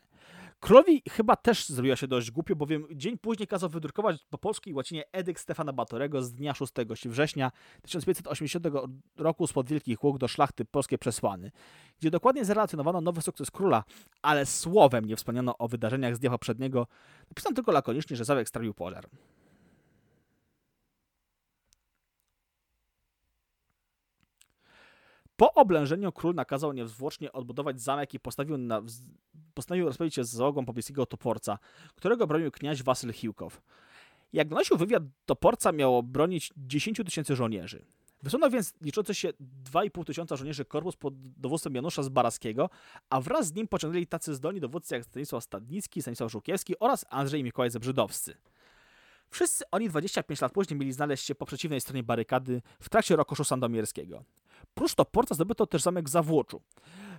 Królowi 0.59 1.01
chyba 1.09 1.35
też 1.35 1.69
zrobiła 1.69 1.95
się 1.95 2.07
dość 2.07 2.31
głupio, 2.31 2.55
bowiem 2.55 2.87
dzień 2.91 3.17
później 3.17 3.47
kazał 3.47 3.69
wydrukować 3.69 4.25
po 4.29 4.37
polskiej 4.37 4.73
łacinie 4.73 5.03
edykt 5.11 5.41
Stefana 5.41 5.73
Batorego 5.73 6.23
z 6.23 6.33
dnia 6.33 6.53
6 6.53 6.73
września 7.05 7.51
1580 7.81 8.67
roku 9.17 9.47
spod 9.47 9.69
Wielkich 9.69 10.03
Łuk 10.03 10.17
do 10.17 10.27
szlachty 10.27 10.65
polskiej 10.65 10.99
przesłany, 10.99 11.51
gdzie 11.99 12.11
dokładnie 12.11 12.45
zrelacjonowano 12.45 13.01
nowy 13.01 13.21
sukces 13.21 13.51
króla, 13.51 13.83
ale 14.21 14.45
słowem 14.45 15.05
nie 15.05 15.15
wspomniano 15.15 15.57
o 15.57 15.67
wydarzeniach 15.67 16.15
z 16.15 16.19
dnia 16.19 16.29
poprzedniego, 16.29 16.87
napisano 17.29 17.55
tylko 17.55 17.71
lakonicznie, 17.71 18.15
że 18.15 18.25
Zawek 18.25 18.49
strawił 18.49 18.73
pożar. 18.73 19.07
Po 25.37 25.53
oblężeniu 25.53 26.11
król 26.11 26.35
nakazał 26.35 26.73
niezwłocznie 26.73 27.31
odbudować 27.31 27.81
zamek 27.81 28.13
i 28.13 28.19
postawił, 28.19 28.57
na, 28.57 28.81
postanowił 29.53 29.85
rozprawić 29.85 30.15
się 30.15 30.23
z 30.23 30.29
załogą 30.29 30.65
pobliskiego 30.65 31.05
Toporca, 31.05 31.59
którego 31.95 32.27
bronił 32.27 32.51
kniaź 32.51 32.83
Wasyl 32.83 33.13
Hiłkow. 33.13 33.61
Jak 34.33 34.47
donosił 34.47 34.77
wywiad, 34.77 35.03
Toporca 35.25 35.71
miało 35.71 36.03
bronić 36.03 36.53
10 36.57 37.01
tysięcy 37.05 37.35
żołnierzy. 37.35 37.85
Wysunął 38.23 38.49
więc 38.49 38.73
liczący 38.81 39.15
się 39.15 39.29
2,5 39.73 40.03
tysiąca 40.03 40.35
żołnierzy 40.35 40.65
korpus 40.65 40.95
pod 40.95 41.13
dowództwem 41.17 41.75
Janusza 41.75 42.03
Zbaraskiego, 42.03 42.69
a 43.09 43.21
wraz 43.21 43.47
z 43.47 43.53
nim 43.53 43.67
pociągnęli 43.67 44.07
tacy 44.07 44.35
zdolni 44.35 44.59
dowódcy 44.59 44.95
jak 44.95 45.03
Stanisław 45.03 45.43
Stadnicki, 45.43 46.01
Stanisław 46.01 46.31
Żółkiewski 46.31 46.79
oraz 46.79 47.05
Andrzej 47.09 47.43
Mikołaj 47.43 47.69
Zebrzydowscy. 47.69 48.37
Wszyscy 49.29 49.63
oni 49.71 49.89
25 49.89 50.41
lat 50.41 50.51
później 50.51 50.79
mieli 50.79 50.91
znaleźć 50.91 51.25
się 51.25 51.35
po 51.35 51.45
przeciwnej 51.45 51.81
stronie 51.81 52.03
barykady 52.03 52.61
w 52.79 52.89
trakcie 52.89 53.15
rokoszu 53.15 53.43
sandomierskiego. 53.43 54.23
Prócz 54.73 54.95
to 54.95 55.05
porta 55.05 55.35
zdobyto 55.35 55.67
też 55.67 55.81
zamek 55.81 56.05
w 56.05 56.09
Zawłoczu. 56.09 56.61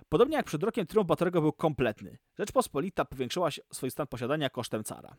Podobnie 0.09 0.37
jak 0.37 0.45
przed 0.45 0.63
rokiem 0.63 0.87
triumf 0.87 1.07
Batorego 1.07 1.41
był 1.41 1.53
kompletny. 1.53 2.17
Rzeczpospolita 2.39 3.05
powiększyła 3.05 3.49
swój 3.73 3.91
stan 3.91 4.07
posiadania 4.07 4.49
kosztem 4.49 4.83
cara. 4.83 5.15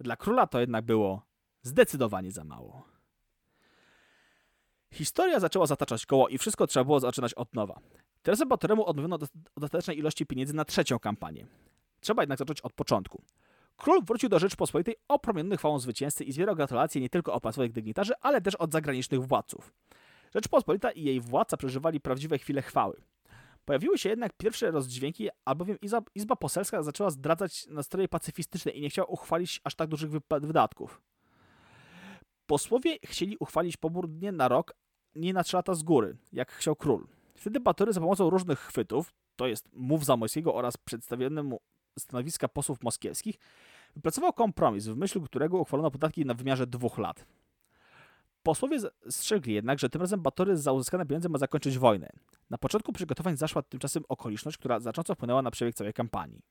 Dla 0.00 0.16
króla 0.16 0.46
to 0.46 0.60
jednak 0.60 0.84
było 0.84 1.22
zdecydowanie 1.62 2.32
za 2.32 2.44
mało. 2.44 2.84
Historia 4.92 5.40
zaczęła 5.40 5.66
zataczać 5.66 6.06
koło 6.06 6.28
i 6.28 6.38
wszystko 6.38 6.66
trzeba 6.66 6.84
było 6.84 7.00
zaczynać 7.00 7.34
od 7.34 7.54
nowa. 7.54 7.80
Teraz 8.22 8.48
Batoremu 8.48 8.86
odmówiono 8.86 9.18
dostatecznej 9.56 9.98
ilości 9.98 10.26
pieniędzy 10.26 10.54
na 10.54 10.64
trzecią 10.64 10.98
kampanię. 10.98 11.46
Trzeba 12.00 12.22
jednak 12.22 12.38
zacząć 12.38 12.60
od 12.60 12.72
początku. 12.72 13.22
Król 13.76 14.02
wrócił 14.04 14.28
do 14.28 14.38
Rzeczpospolitej 14.38 14.96
opromieniony 15.08 15.56
chwałą 15.56 15.78
zwycięzcy 15.78 16.24
i 16.24 16.32
zbierał 16.32 16.56
gratulacje 16.56 17.00
nie 17.00 17.08
tylko 17.08 17.32
od 17.32 17.42
państwowych 17.42 17.72
dygnitarzy, 17.72 18.12
ale 18.20 18.40
też 18.40 18.54
od 18.54 18.72
zagranicznych 18.72 19.26
władców. 19.26 19.72
Rzeczpospolita 20.34 20.90
i 20.90 21.02
jej 21.02 21.20
władca 21.20 21.56
przeżywali 21.56 22.00
prawdziwe 22.00 22.38
chwile 22.38 22.62
chwały. 22.62 23.00
Pojawiły 23.64 23.98
się 23.98 24.08
jednak 24.08 24.32
pierwsze 24.36 24.70
rozdźwięki, 24.70 25.28
albowiem 25.44 25.78
Izba, 26.14 26.36
Poselska 26.36 26.82
zaczęła 26.82 27.10
zdradzać 27.10 27.66
nastroje 27.66 28.08
pacyfistyczne 28.08 28.72
i 28.72 28.80
nie 28.80 28.90
chciała 28.90 29.08
uchwalić 29.08 29.60
aż 29.64 29.74
tak 29.74 29.88
dużych 29.88 30.10
wydatków. 30.40 31.02
Posłowie 32.46 32.98
chcieli 33.04 33.36
uchwalić 33.40 33.76
pobór 33.76 34.08
nie 34.08 34.32
na 34.32 34.48
rok, 34.48 34.74
nie 35.14 35.32
na 35.32 35.44
trzy 35.44 35.56
lata 35.56 35.74
z 35.74 35.82
góry, 35.82 36.16
jak 36.32 36.52
chciał 36.52 36.76
król. 36.76 37.06
Wtedy 37.36 37.60
Batory 37.60 37.92
za 37.92 38.00
pomocą 38.00 38.30
różnych 38.30 38.58
chwytów, 38.58 39.14
to 39.36 39.46
jest 39.46 39.68
mów 39.72 40.04
Zamojskiego 40.04 40.54
oraz 40.54 40.76
przedstawionemu 40.76 41.60
stanowiska 41.98 42.48
posłów 42.48 42.82
moskiewskich, 42.82 43.36
wypracował 43.96 44.32
kompromis, 44.32 44.86
w 44.86 44.96
myśl 44.96 45.20
którego 45.20 45.58
uchwalono 45.58 45.90
podatki 45.90 46.24
na 46.24 46.34
wymiarze 46.34 46.66
dwóch 46.66 46.98
lat. 46.98 47.26
Posłowie 48.48 48.78
strzegli 49.10 49.54
jednak, 49.54 49.78
że 49.78 49.88
tym 49.88 50.00
razem 50.00 50.22
Batory 50.22 50.56
za 50.56 50.72
uzyskane 50.72 51.06
pieniądze 51.06 51.28
ma 51.28 51.38
zakończyć 51.38 51.78
wojnę. 51.78 52.08
Na 52.50 52.58
początku 52.58 52.92
przygotowań 52.92 53.36
zaszła 53.36 53.62
tymczasem 53.62 54.02
okoliczność, 54.08 54.58
która 54.58 54.80
znacząco 54.80 55.14
wpłynęła 55.14 55.42
na 55.42 55.50
przebieg 55.50 55.74
całej 55.74 55.92
kampanii. 55.92 56.42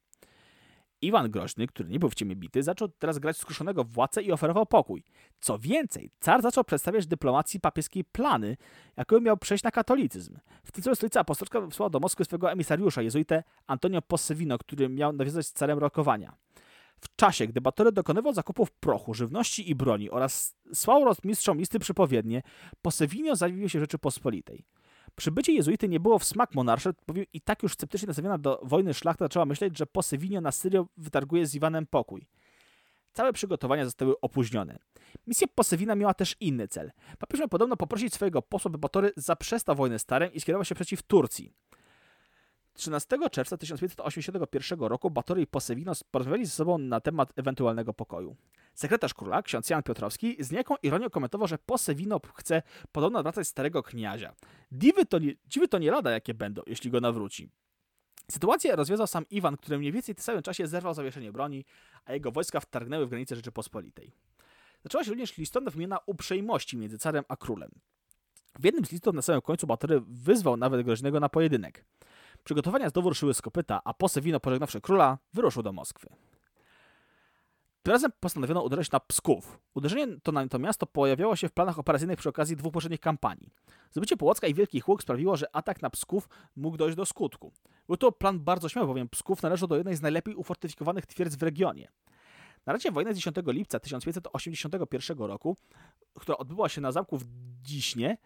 Iwan 1.01 1.31
Groźny, 1.31 1.67
który 1.67 1.89
nie 1.89 1.99
był 1.99 2.09
w 2.09 2.15
ciemię 2.15 2.35
bity, 2.35 2.63
zaczął 2.63 2.87
teraz 2.87 3.19
grać 3.19 3.37
skruszonego 3.37 3.83
władcę 3.83 4.21
i 4.21 4.31
oferował 4.31 4.65
pokój. 4.65 5.03
Co 5.39 5.59
więcej, 5.59 6.11
car 6.19 6.41
zaczął 6.41 6.63
przedstawiać 6.63 7.07
dyplomacji 7.07 7.59
papieskiej 7.59 8.03
plany, 8.03 8.57
jakie 8.97 9.21
miał 9.21 9.37
przejść 9.37 9.63
na 9.63 9.71
katolicyzm. 9.71 10.37
W 10.63 10.71
tym 10.71 10.83
celu 10.83 10.95
stolica 10.95 11.19
apostolska 11.19 11.61
wysłała 11.61 11.89
do 11.89 11.99
Moskwy 11.99 12.25
swojego 12.25 12.51
emisariusza, 12.51 13.01
jezuitę 13.01 13.43
Antonio 13.67 14.01
Possevino, 14.01 14.57
który 14.57 14.89
miał 14.89 15.13
nawiązać 15.13 15.47
z 15.47 15.53
carem 15.53 15.79
rokowania. 15.79 16.35
W 17.01 17.15
czasie, 17.15 17.47
gdy 17.47 17.61
Batory 17.61 17.91
dokonywał 17.91 18.33
zakupów 18.33 18.71
prochu, 18.71 19.13
żywności 19.13 19.69
i 19.69 19.75
broni 19.75 20.09
oraz 20.09 20.55
słał 20.73 21.05
rozmistrzom 21.05 21.57
listy 21.57 21.79
przypowiednie, 21.79 22.43
Possevino 22.81 23.35
zawił 23.35 23.69
się 23.69 23.79
Rzeczypospolitej. 23.79 24.65
Przybycie 25.15 25.53
jezuity 25.53 25.87
nie 25.89 25.99
było 25.99 26.19
w 26.19 26.23
smak 26.23 26.55
monarsze, 26.55 26.93
bowiem 27.07 27.25
i 27.33 27.41
tak 27.41 27.63
już 27.63 27.73
sceptycznie 27.73 28.07
nastawiona 28.07 28.37
do 28.37 28.59
wojny 28.63 28.93
szlachta 28.93 29.25
zaczęła 29.25 29.45
myśleć, 29.45 29.77
że 29.77 29.85
Possevino 29.85 30.41
na 30.41 30.51
Syrio 30.51 30.87
wytarguje 30.97 31.47
z 31.47 31.55
Iwanem 31.55 31.85
pokój. 31.87 32.27
Całe 33.13 33.33
przygotowania 33.33 33.85
zostały 33.85 34.19
opóźnione. 34.21 34.79
Misja 35.27 35.47
Possevina 35.55 35.95
miała 35.95 36.13
też 36.13 36.35
inny 36.39 36.67
cel. 36.67 36.91
Papież 37.19 37.39
miał 37.39 37.49
podobno 37.49 37.77
poprosić 37.77 38.13
swojego 38.13 38.41
posła, 38.41 38.71
by 38.71 38.77
Batory 38.77 39.11
zaprzestał 39.15 39.75
wojny 39.75 39.99
starem 39.99 40.33
i 40.33 40.39
skierował 40.39 40.65
się 40.65 40.75
przeciw 40.75 41.03
Turcji. 41.03 41.53
13 42.77 43.17
czerwca 43.31 43.57
1581 43.57 44.79
roku 44.79 45.11
Batory 45.11 45.41
i 45.41 45.47
Posewino 45.47 45.91
porozmawiali 46.11 46.45
ze 46.45 46.51
sobą 46.51 46.77
na 46.77 47.01
temat 47.01 47.39
ewentualnego 47.39 47.93
pokoju. 47.93 48.35
Sekretarz 48.73 49.13
króla, 49.13 49.41
ksiądz 49.41 49.69
Jan 49.69 49.83
Piotrowski, 49.83 50.35
z 50.39 50.51
niejaką 50.51 50.75
ironią 50.83 51.09
komentował, 51.09 51.47
że 51.47 51.57
Posewino 51.57 52.19
chce 52.35 52.61
podobno 52.91 53.23
wracać 53.23 53.47
starego 53.47 53.83
kniazia. 53.83 54.35
Dziwy 54.71 55.05
to, 55.05 55.19
nie, 55.19 55.33
dziwy 55.47 55.67
to 55.67 55.77
nie 55.77 55.91
lada, 55.91 56.11
jakie 56.11 56.33
będą, 56.33 56.61
jeśli 56.67 56.91
go 56.91 56.99
nawróci. 56.99 57.49
Sytuację 58.31 58.75
rozwiązał 58.75 59.07
sam 59.07 59.25
Iwan, 59.29 59.57
który 59.57 59.77
mniej 59.77 59.91
więcej 59.91 60.15
w 60.15 60.17
tym 60.17 60.23
samym 60.23 60.41
czasie 60.41 60.67
zerwał 60.67 60.93
zawieszenie 60.93 61.31
broni, 61.31 61.65
a 62.05 62.13
jego 62.13 62.31
wojska 62.31 62.59
wtargnęły 62.59 63.05
w 63.05 63.09
granice 63.09 63.35
Rzeczypospolitej. 63.35 64.11
Zaczęła 64.83 65.03
się 65.03 65.09
również 65.09 65.37
listonowa 65.37 65.71
wymiana 65.71 65.99
uprzejmości 66.05 66.77
między 66.77 66.97
carem 66.97 67.23
a 67.27 67.35
królem. 67.35 67.71
W 68.59 68.65
jednym 68.65 68.85
z 68.85 68.91
listów 68.91 69.15
na 69.15 69.21
samym 69.21 69.41
końcu 69.41 69.67
Batory 69.67 70.01
wyzwał 70.07 70.57
nawet 70.57 70.85
groźnego 70.85 71.19
na 71.19 71.29
pojedynek. 71.29 71.85
Przygotowania 72.47 72.89
znowu 72.89 73.09
ruszyły 73.09 73.33
z 73.33 73.41
kopyta, 73.41 73.81
a 73.83 73.93
Posewino, 73.93 74.39
pożegnawszy 74.39 74.81
króla, 74.81 75.17
wyruszył 75.33 75.63
do 75.63 75.73
Moskwy. 75.73 76.09
Tym 77.83 77.91
razem 77.91 78.11
postanowiono 78.19 78.61
uderzyć 78.61 78.91
na 78.91 78.99
Psków. 78.99 79.59
Uderzenie 79.73 80.07
to 80.23 80.31
na 80.31 80.47
to 80.47 80.59
miasto 80.59 80.85
pojawiało 80.85 81.35
się 81.35 81.49
w 81.49 81.51
planach 81.51 81.79
operacyjnych 81.79 82.19
przy 82.19 82.29
okazji 82.29 82.55
dwóch 82.55 82.73
poprzednich 82.73 82.99
kampanii. 82.99 83.49
Zdobycie 83.91 84.17
Połocka 84.17 84.47
i 84.47 84.53
Wielkich 84.53 84.89
Łuk 84.89 85.01
sprawiło, 85.01 85.37
że 85.37 85.55
atak 85.55 85.81
na 85.81 85.89
Psków 85.89 86.29
mógł 86.55 86.77
dojść 86.77 86.97
do 86.97 87.05
skutku. 87.05 87.51
Był 87.87 87.97
to 87.97 88.11
plan 88.11 88.39
bardzo 88.39 88.69
śmiały, 88.69 88.87
bowiem 88.87 89.09
Psków 89.09 89.43
należał 89.43 89.67
do 89.67 89.77
jednej 89.77 89.95
z 89.95 90.01
najlepiej 90.01 90.35
ufortyfikowanych 90.35 91.05
twierdz 91.05 91.35
w 91.35 91.43
regionie. 91.43 91.91
Na 92.65 92.73
razie 92.73 92.91
wojny 92.91 93.13
z 93.13 93.17
10 93.17 93.35
lipca 93.47 93.79
1581 93.79 95.17
roku, 95.17 95.57
która 96.19 96.37
odbyła 96.37 96.69
się 96.69 96.81
na 96.81 96.91
zamku 96.91 97.17
w 97.17 97.25
Dziśnie, 97.61 98.17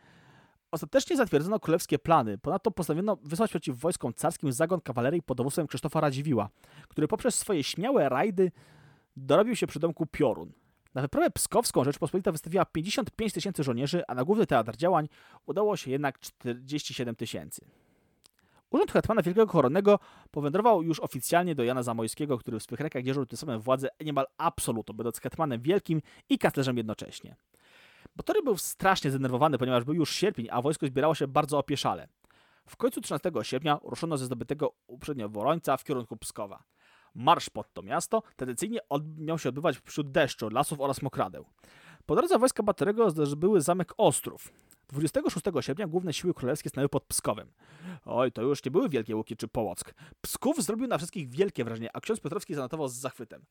Ostatecznie 0.71 1.17
zatwierdzono 1.17 1.59
królewskie 1.59 1.99
plany. 1.99 2.37
Ponadto 2.37 2.71
postanowiono 2.71 3.17
wysłać 3.23 3.49
przeciw 3.49 3.79
wojskom 3.79 4.13
carskim 4.13 4.51
zagon 4.51 4.81
kawalerii 4.81 5.21
pod 5.21 5.37
dowództwem 5.37 5.67
Krzysztofa 5.67 6.01
Radziwiła, 6.01 6.49
który 6.87 7.07
poprzez 7.07 7.35
swoje 7.35 7.63
śmiałe 7.63 8.09
rajdy 8.09 8.51
dorobił 9.15 9.55
się 9.55 9.67
przy 9.67 9.79
domku 9.79 10.05
Piorun. 10.05 10.51
Na 10.93 11.01
wyprawę 11.01 11.31
pskowską 11.31 11.83
Rzeczpospolita 11.83 12.31
wystawiła 12.31 12.65
55 12.65 13.33
tysięcy 13.33 13.63
żołnierzy, 13.63 14.03
a 14.07 14.15
na 14.15 14.23
główny 14.23 14.47
teatr 14.47 14.75
działań 14.75 15.09
udało 15.45 15.77
się 15.77 15.91
jednak 15.91 16.19
47 16.19 17.15
tysięcy. 17.15 17.65
Urząd 18.69 18.91
hetmana 18.91 19.21
Wielkiego 19.21 19.47
Koronnego 19.47 19.99
powędrował 20.31 20.83
już 20.83 20.99
oficjalnie 20.99 21.55
do 21.55 21.63
Jana 21.63 21.83
Zamojskiego, 21.83 22.37
który 22.37 22.59
w 22.59 22.63
swych 22.63 22.79
rękach 22.79 23.03
dzierżył 23.03 23.25
tym 23.25 23.37
samym 23.37 23.59
władzę 23.59 23.89
niemal 24.01 24.25
absolutą, 24.37 24.93
będąc 24.93 25.19
hetmanem 25.19 25.61
wielkim 25.61 26.01
i 26.29 26.37
kanclerzem 26.39 26.77
jednocześnie. 26.77 27.35
Botory 28.15 28.43
był 28.43 28.57
strasznie 28.57 29.09
zdenerwowany, 29.11 29.57
ponieważ 29.57 29.83
był 29.83 29.93
już 29.93 30.11
sierpień, 30.11 30.47
a 30.51 30.61
wojsko 30.61 30.87
zbierało 30.87 31.15
się 31.15 31.27
bardzo 31.27 31.57
opieszale. 31.57 32.07
W 32.67 32.77
końcu 32.77 33.01
13 33.01 33.31
sierpnia 33.41 33.79
ruszono 33.83 34.17
ze 34.17 34.25
zdobytego 34.25 34.73
uprzednio 34.87 35.29
Worońca 35.29 35.77
w 35.77 35.83
kierunku 35.83 36.17
Pskowa. 36.17 36.63
Marsz 37.15 37.49
pod 37.49 37.73
to 37.73 37.81
miasto 37.81 38.23
tradycyjnie 38.35 38.79
miał 39.17 39.39
się 39.39 39.49
odbywać 39.49 39.77
wśród 39.77 40.11
deszczu, 40.11 40.49
lasów 40.49 40.81
oraz 40.81 41.01
mokradeł. 41.01 41.45
Po 42.05 42.15
drodze 42.15 42.39
wojska 42.39 42.63
Batorego 42.63 43.11
zdobyły 43.11 43.61
zamek 43.61 43.93
Ostrów. 43.97 44.53
26 44.89 45.45
sierpnia 45.61 45.87
główne 45.87 46.13
siły 46.13 46.33
królewskie 46.33 46.69
stanęły 46.69 46.89
pod 46.89 47.03
Pskowem. 47.03 47.51
Oj, 48.05 48.31
to 48.31 48.41
już 48.41 48.65
nie 48.65 48.71
były 48.71 48.89
Wielkie 48.89 49.15
Łuki 49.15 49.37
czy 49.37 49.47
Połock. 49.47 49.93
Psków 50.21 50.63
zrobił 50.63 50.87
na 50.87 50.97
wszystkich 50.97 51.29
wielkie 51.29 51.63
wrażenie, 51.63 51.89
a 51.93 52.01
ksiądz 52.01 52.19
Piotrowski 52.19 52.53
zanotował 52.53 52.87
z 52.87 52.93
zachwytem. 52.93 53.45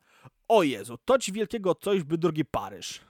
O 0.48 0.62
Jezu, 0.62 0.98
to 1.04 1.18
ci 1.18 1.32
wielkiego 1.32 1.74
coś 1.74 2.02
by 2.02 2.18
drugi 2.18 2.44
Paryż. 2.44 3.00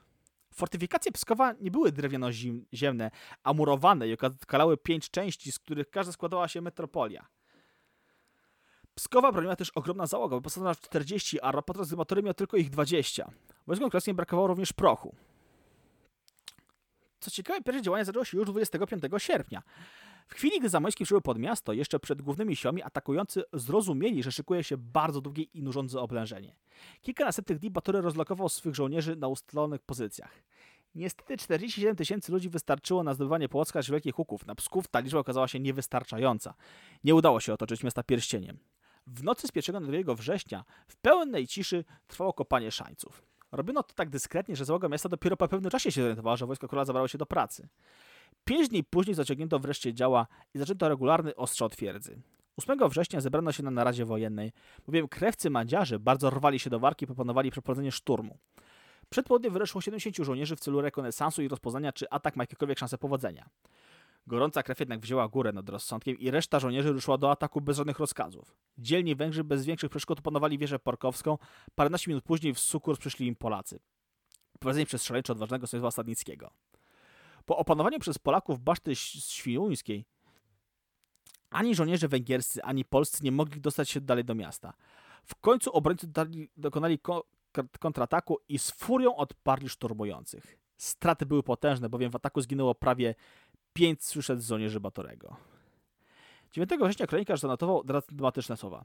Fortyfikacje 0.60 1.12
Pskowa 1.12 1.52
nie 1.60 1.70
były 1.70 1.92
drewniano-ziemne, 1.92 3.10
a 3.42 3.52
murowane 3.52 4.08
i 4.08 4.16
okalały 4.42 4.76
pięć 4.76 5.10
części, 5.10 5.52
z 5.52 5.58
których 5.58 5.90
każda 5.90 6.12
składała 6.12 6.48
się 6.48 6.60
metropolia. 6.60 7.26
Pskowa 8.94 9.32
broniła 9.32 9.56
też 9.56 9.70
ogromna 9.70 10.06
załoga, 10.06 10.36
wyposażona 10.36 10.74
w 10.74 10.80
40, 10.80 11.40
a 11.40 11.62
podczas 11.62 11.86
gdy 11.86 11.96
motory 11.96 12.22
miał 12.22 12.34
tylko 12.34 12.56
ich 12.56 12.70
20. 12.70 13.30
Wojskom 13.66 13.90
królewskim 13.90 14.16
brakowało 14.16 14.48
również 14.48 14.72
prochu. 14.72 15.14
Co 17.20 17.30
ciekawe, 17.30 17.62
pierwsze 17.62 17.82
działania 17.82 18.04
zaczęło 18.04 18.24
się 18.24 18.38
już 18.38 18.46
25 18.46 19.02
sierpnia. 19.18 19.62
W 20.30 20.34
chwili, 20.34 20.60
gdy 20.60 20.68
Zamoyski 20.68 21.04
przybył 21.04 21.20
pod 21.20 21.38
miasto, 21.38 21.72
jeszcze 21.72 22.00
przed 22.00 22.22
głównymi 22.22 22.56
siłami 22.56 22.82
atakujący 22.82 23.42
zrozumieli, 23.52 24.22
że 24.22 24.32
szykuje 24.32 24.64
się 24.64 24.76
bardzo 24.76 25.20
długie 25.20 25.42
i 25.42 25.62
nużące 25.62 26.00
oblężenie. 26.00 26.56
Kilka 27.02 27.24
następnych 27.24 27.58
dni 27.58 27.70
Batory 27.70 28.00
rozlokował 28.00 28.48
swych 28.48 28.74
żołnierzy 28.74 29.16
na 29.16 29.28
ustalonych 29.28 29.82
pozycjach. 29.82 30.42
Niestety 30.94 31.36
47 31.36 31.96
tysięcy 31.96 32.32
ludzi 32.32 32.48
wystarczyło 32.48 33.02
na 33.02 33.14
zdobywanie 33.14 33.48
Płocka 33.48 33.82
z 33.82 33.90
Wielkich 33.90 34.18
Łuków. 34.18 34.46
Na 34.46 34.54
Psków 34.54 34.88
ta 34.88 35.00
liczba 35.00 35.18
okazała 35.18 35.48
się 35.48 35.60
niewystarczająca. 35.60 36.54
Nie 37.04 37.14
udało 37.14 37.40
się 37.40 37.52
otoczyć 37.52 37.84
miasta 37.84 38.02
pierścieniem. 38.02 38.58
W 39.06 39.22
nocy 39.22 39.48
z 39.48 39.50
1 39.56 39.82
na 39.84 40.02
2 40.02 40.14
września 40.14 40.64
w 40.86 40.96
pełnej 40.96 41.46
ciszy 41.46 41.84
trwało 42.06 42.32
kopanie 42.32 42.70
szańców. 42.70 43.22
Robiono 43.52 43.82
to 43.82 43.94
tak 43.94 44.10
dyskretnie, 44.10 44.56
że 44.56 44.64
załoga 44.64 44.88
miasta 44.88 45.08
dopiero 45.08 45.36
po 45.36 45.48
pewnym 45.48 45.70
czasie 45.70 45.92
się 45.92 46.00
zorientowała, 46.00 46.36
że 46.36 46.46
wojsko 46.46 46.68
króla 46.68 46.84
zabrało 46.84 47.08
się 47.08 47.18
do 47.18 47.26
pracy. 47.26 47.68
Pięć 48.50 48.68
dni 48.68 48.84
później 48.84 49.14
zaciągnięto 49.14 49.58
wreszcie 49.58 49.94
działa 49.94 50.26
i 50.54 50.58
zaczęto 50.58 50.88
regularny 50.88 51.36
ostrzał 51.36 51.68
twierdzy. 51.68 52.22
8 52.56 52.88
września 52.88 53.20
zebrano 53.20 53.52
się 53.52 53.62
na 53.62 53.70
naradzie 53.70 54.04
wojennej, 54.04 54.52
bowiem 54.86 55.08
krewcy 55.08 55.50
Madziarzy 55.50 55.98
bardzo 55.98 56.30
rwali 56.30 56.58
się 56.58 56.70
do 56.70 56.78
warki 56.78 57.04
i 57.04 57.06
proponowali 57.06 57.50
przeprowadzenie 57.50 57.92
szturmu. 57.92 58.38
Przed 59.10 59.26
południem 59.26 59.52
wyreszło 59.52 59.80
70 59.80 60.16
żołnierzy 60.26 60.56
w 60.56 60.60
celu 60.60 60.80
rekonesansu 60.80 61.42
i 61.42 61.48
rozpoznania, 61.48 61.92
czy 61.92 62.10
atak 62.10 62.36
ma 62.36 62.42
jakiekolwiek 62.42 62.78
szansę 62.78 62.98
powodzenia. 62.98 63.48
Gorąca 64.26 64.62
krew 64.62 64.80
jednak 64.80 65.00
wzięła 65.00 65.28
górę 65.28 65.52
nad 65.52 65.68
rozsądkiem 65.68 66.18
i 66.18 66.30
reszta 66.30 66.60
żołnierzy 66.60 66.92
ruszyła 66.92 67.18
do 67.18 67.30
ataku 67.30 67.60
bez 67.60 67.76
żadnych 67.76 67.98
rozkazów. 67.98 68.56
Dzielni 68.78 69.14
Węgrzy 69.14 69.44
bez 69.44 69.64
większych 69.64 69.90
przeszkód 69.90 70.18
opanowali 70.18 70.58
wieżę 70.58 70.78
porkowską, 70.78 71.38
paręnaście 71.74 72.10
minut 72.10 72.24
później 72.24 72.54
w 72.54 72.58
sukurs 72.60 72.98
przyszli 72.98 73.26
im 73.26 73.36
Polacy. 73.36 73.80
Prowadzeni 74.58 74.86
przez 74.86 75.04
szaleńczo 75.04 75.32
odważnego 75.32 75.66
Stanisława 75.66 75.90
Stadnickiego. 75.90 76.50
Po 77.50 77.56
opanowaniu 77.56 77.98
przez 77.98 78.18
Polaków 78.18 78.60
baszty 78.60 78.96
świnuńskiej 78.96 80.04
ani 81.50 81.74
żołnierze 81.74 82.08
węgierscy, 82.08 82.62
ani 82.62 82.84
polscy 82.84 83.24
nie 83.24 83.32
mogli 83.32 83.60
dostać 83.60 83.90
się 83.90 84.00
dalej 84.00 84.24
do 84.24 84.34
miasta. 84.34 84.72
W 85.24 85.34
końcu 85.34 85.72
obrońcy 85.72 86.12
dokonali 86.56 86.98
kontrataku 87.80 88.38
i 88.48 88.58
z 88.58 88.70
furią 88.70 89.16
odparli 89.16 89.68
szturmujących. 89.68 90.58
Straty 90.76 91.26
były 91.26 91.42
potężne, 91.42 91.88
bowiem 91.88 92.10
w 92.10 92.16
ataku 92.16 92.40
zginęło 92.40 92.74
prawie 92.74 93.14
500 93.72 94.42
żołnierzy 94.42 94.80
Batorego. 94.80 95.36
9 96.52 96.70
września 96.80 97.06
kronikarz 97.06 97.40
zanotował 97.40 97.84
dramatyczne 97.84 98.56
słowa. 98.56 98.84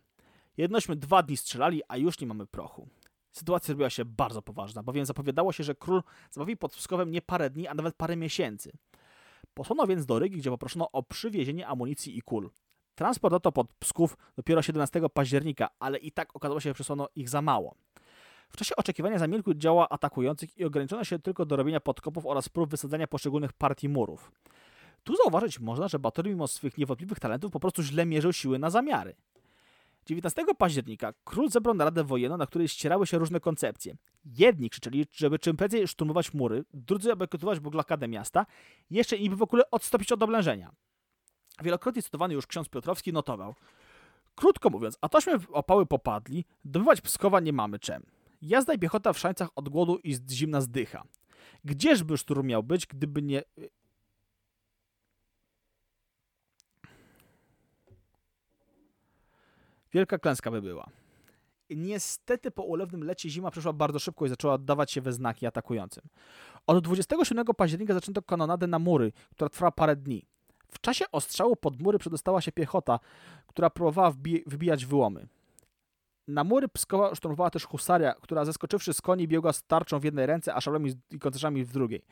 Jednośmy 0.57 0.95
dwa 0.95 1.23
dni 1.23 1.37
strzelali, 1.37 1.81
a 1.87 1.97
już 1.97 2.19
nie 2.19 2.27
mamy 2.27 2.47
prochu. 2.47 2.89
Sytuacja 3.37 3.67
zrobiła 3.67 3.89
się 3.89 4.05
bardzo 4.05 4.41
poważna, 4.41 4.83
bowiem 4.83 5.05
zapowiadało 5.05 5.51
się, 5.51 5.63
że 5.63 5.75
król 5.75 6.03
zabawi 6.31 6.57
pod 6.57 6.75
Pskowem 6.75 7.11
nie 7.11 7.21
parę 7.21 7.49
dni, 7.49 7.67
a 7.67 7.73
nawet 7.73 7.95
parę 7.95 8.15
miesięcy. 8.15 8.71
Posłano 9.53 9.87
więc 9.87 10.05
do 10.05 10.19
Rygi, 10.19 10.37
gdzie 10.37 10.49
poproszono 10.49 10.91
o 10.91 11.03
przywiezienie 11.03 11.67
amunicji 11.67 12.17
i 12.17 12.21
kul. 12.21 12.49
Transport 12.95 13.33
oto 13.33 13.51
pod 13.51 13.73
Psków 13.79 14.17
dopiero 14.35 14.61
17 14.61 15.01
października, 15.13 15.69
ale 15.79 15.97
i 15.97 16.11
tak 16.11 16.35
okazało 16.35 16.59
się, 16.59 16.69
że 16.69 16.73
przesłano 16.73 17.07
ich 17.15 17.29
za 17.29 17.41
mało. 17.41 17.75
W 18.49 18.57
czasie 18.57 18.75
oczekiwania 18.75 19.19
zamilkły 19.19 19.55
działa 19.55 19.89
atakujących 19.89 20.57
i 20.57 20.65
ograniczono 20.65 21.03
się 21.03 21.19
tylko 21.19 21.45
do 21.45 21.55
robienia 21.55 21.79
podkopów 21.79 22.25
oraz 22.25 22.49
prób 22.49 22.69
wysadzania 22.69 23.07
poszczególnych 23.07 23.53
partii 23.53 23.89
murów. 23.89 24.31
Tu 25.03 25.15
zauważyć 25.15 25.59
można, 25.59 25.87
że 25.87 25.99
Batory 25.99 26.29
mimo 26.29 26.47
swych 26.47 26.77
niewątpliwych 26.77 27.19
talentów 27.19 27.51
po 27.51 27.59
prostu 27.59 27.83
źle 27.83 28.05
mierzył 28.05 28.33
siły 28.33 28.59
na 28.59 28.69
zamiary. 28.69 29.15
19 30.05 30.45
października 30.57 31.13
król 31.23 31.49
zebrał 31.49 31.75
naradę 31.75 32.03
wojenną, 32.03 32.37
na 32.37 32.47
której 32.47 32.67
ścierały 32.67 33.07
się 33.07 33.17
różne 33.17 33.39
koncepcje. 33.39 33.97
Jedni 34.25 34.69
krzyczeli, 34.69 35.05
żeby 35.11 35.39
czym 35.39 35.57
prędzej 35.57 35.87
szturmować 35.87 36.33
mury, 36.33 36.65
drudzy 36.73 37.09
kultywować 37.15 37.59
blokadę 37.59 38.07
miasta, 38.07 38.45
jeszcze 38.89 39.17
inni 39.17 39.29
by 39.29 39.35
w 39.35 39.41
ogóle 39.41 39.71
odstąpić 39.71 40.11
od 40.11 40.23
oblężenia. 40.23 40.71
Wielokrotnie 41.63 42.01
cytowany 42.01 42.33
już 42.33 42.47
ksiądz 42.47 42.69
Piotrowski 42.69 43.13
notował. 43.13 43.55
Krótko 44.35 44.69
mówiąc, 44.69 44.97
a 45.01 45.09
tośmy 45.09 45.33
opały 45.51 45.85
popadli, 45.85 46.45
dobywać 46.65 47.01
Pskowa 47.01 47.39
nie 47.39 47.53
mamy 47.53 47.79
czym. 47.79 48.05
Jazda 48.41 48.73
i 48.73 48.79
piechota 48.79 49.13
w 49.13 49.19
szańcach 49.19 49.49
od 49.55 49.69
głodu 49.69 49.97
i 50.03 50.13
z 50.13 50.31
zimna 50.31 50.61
zdycha. 50.61 51.03
Gdzieżby 51.65 52.17
szturm 52.17 52.47
miał 52.47 52.63
być, 52.63 52.85
gdyby 52.85 53.21
nie... 53.21 53.43
Wielka 59.95 60.19
klęska 60.19 60.51
by 60.51 60.61
była. 60.61 60.89
Niestety 61.69 62.51
po 62.51 62.63
ulewnym 62.63 63.03
lecie 63.03 63.29
zima 63.29 63.51
przeszła 63.51 63.73
bardzo 63.73 63.99
szybko 63.99 64.25
i 64.25 64.29
zaczęła 64.29 64.53
oddawać 64.53 64.91
się 64.91 65.01
we 65.01 65.13
znaki 65.13 65.45
atakującym. 65.45 66.03
Od 66.67 66.83
27 66.83 67.45
października 67.45 67.93
zaczęto 67.93 68.21
kanonadę 68.21 68.67
na 68.67 68.79
mury, 68.79 69.11
która 69.31 69.49
trwała 69.49 69.71
parę 69.71 69.95
dni. 69.95 70.25
W 70.71 70.81
czasie 70.81 71.05
ostrzału 71.11 71.55
pod 71.55 71.81
mury 71.81 71.99
przedostała 71.99 72.41
się 72.41 72.51
piechota, 72.51 72.99
która 73.47 73.69
próbowała 73.69 74.13
wybijać 74.45 74.85
wyłomy. 74.85 75.27
Na 76.27 76.43
mury 76.43 76.67
Pskowa 76.67 77.15
szturmowała 77.15 77.49
też 77.49 77.65
husaria, 77.65 78.13
która 78.13 78.45
zeskoczywszy 78.45 78.93
z 78.93 79.01
koni 79.01 79.27
biegła 79.27 79.53
z 79.53 79.63
tarczą 79.63 79.99
w 79.99 80.03
jednej 80.03 80.25
ręce, 80.25 80.55
a 80.55 80.61
szablami 80.61 80.93
i 81.11 81.19
koncerzami 81.19 81.65
w 81.65 81.71
drugiej. 81.71 82.05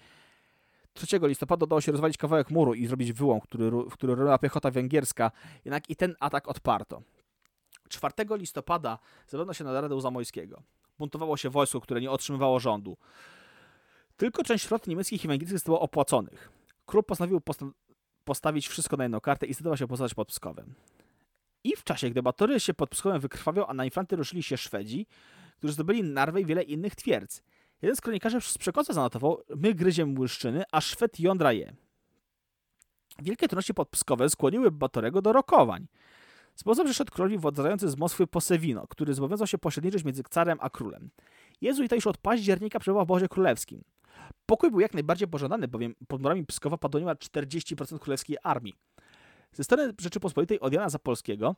3 0.94 1.20
listopada 1.22 1.64
udało 1.64 1.82
się 1.82 1.92
rozwalić 1.92 2.18
kawałek 2.18 2.52
muru 2.52 2.74
i 2.74 2.88
zrobić 2.88 3.14
wyłom, 3.14 3.42
który, 3.42 3.72
w 3.72 3.94
który 3.94 4.16
ryła 4.16 4.38
piechota 4.38 4.72
węgierska, 4.72 5.32
jednak 5.66 5.90
i 5.90 5.96
ten 5.96 6.16
atak 6.20 6.48
odparto. 6.48 7.02
4 7.90 8.14
listopada 8.30 9.00
zebrano 9.28 9.54
się 9.54 9.64
na 9.64 9.82
Radę 9.82 10.02
Zamojskiego. 10.02 10.64
Buntowało 11.00 11.38
się 11.38 11.50
wojsko, 11.50 11.82
które 11.82 12.02
nie 12.02 12.12
otrzymywało 12.12 12.60
rządu. 12.60 12.98
Tylko 14.18 14.44
część 14.44 14.70
rot 14.70 14.88
niemieckich 14.88 15.26
i 15.26 15.28
węgierskich 15.28 15.58
zostało 15.58 15.80
opłaconych. 15.80 16.52
Król 16.86 17.04
postanowił 17.04 17.42
postawić 18.24 18.68
wszystko 18.68 18.98
na 18.98 19.04
jedną 19.04 19.22
kartę 19.22 19.46
i 19.46 19.54
zdecydował 19.54 19.78
się 19.78 19.88
postawić 19.88 20.14
pod 20.14 20.28
Pskowem. 20.28 20.74
I 21.64 21.76
w 21.76 21.84
czasie, 21.84 22.10
gdy 22.10 22.24
Batory 22.24 22.60
się 22.60 22.74
pod 22.74 22.90
Pskowem 22.90 23.22
wykrwawiał, 23.22 23.66
a 23.70 23.74
na 23.74 23.86
inflanty 23.86 24.16
ruszyli 24.16 24.44
się 24.44 24.58
Szwedzi, 24.58 25.08
którzy 25.58 25.74
zdobyli 25.74 26.04
Narwę 26.04 26.42
i 26.42 26.46
wiele 26.46 26.64
innych 26.64 26.96
twierdz. 26.96 27.44
Jeden 27.82 27.96
z 27.96 28.02
kronikarzy 28.02 28.42
z 28.42 28.58
przekońca 28.58 28.94
zanotował, 28.94 29.42
my 29.56 29.74
gryziem 29.74 30.20
łyszczyny, 30.20 30.64
a 30.72 30.82
Szwed 30.82 31.20
jądra 31.20 31.54
je. 31.54 31.76
Wielkie 33.20 33.48
trudności 33.48 33.74
pod 33.74 33.90
Pskowem 33.90 34.30
skłoniły 34.30 34.72
Batorego 34.72 35.22
do 35.22 35.34
rokowań. 35.34 35.88
Sposób 36.64 36.86
przyszedł 36.86 37.12
królowi 37.12 37.38
władający 37.38 37.90
z 37.90 37.98
Moskwy 37.98 38.28
Posewino, 38.28 38.88
który 38.88 39.14
zobowiązał 39.14 39.48
się 39.48 39.58
pośredniczyć 39.58 40.04
między 40.04 40.24
carem 40.30 40.58
a 40.62 40.70
królem. 40.70 41.10
Jezuita 41.62 41.96
już 41.96 42.08
od 42.08 42.18
października 42.18 42.80
przebywał 42.80 43.06
w 43.06 43.10
obozie 43.12 43.28
królewskim. 43.28 43.84
Pokój 44.46 44.72
był 44.72 44.80
jak 44.80 44.94
najbardziej 44.94 45.28
pożądany, 45.28 45.68
bowiem 45.68 45.96
pod 46.08 46.22
murami 46.22 46.46
Pskowa 46.46 46.78
padło 46.78 47.00
niemal 47.00 47.16
40% 47.16 48.00
królewskiej 48.00 48.38
armii. 48.44 48.74
Ze 49.54 49.64
strony 49.64 49.94
Rzeczypospolitej 50.02 50.60
od 50.60 50.74
Jana 50.74 50.90
Zapolskiego, 50.90 51.56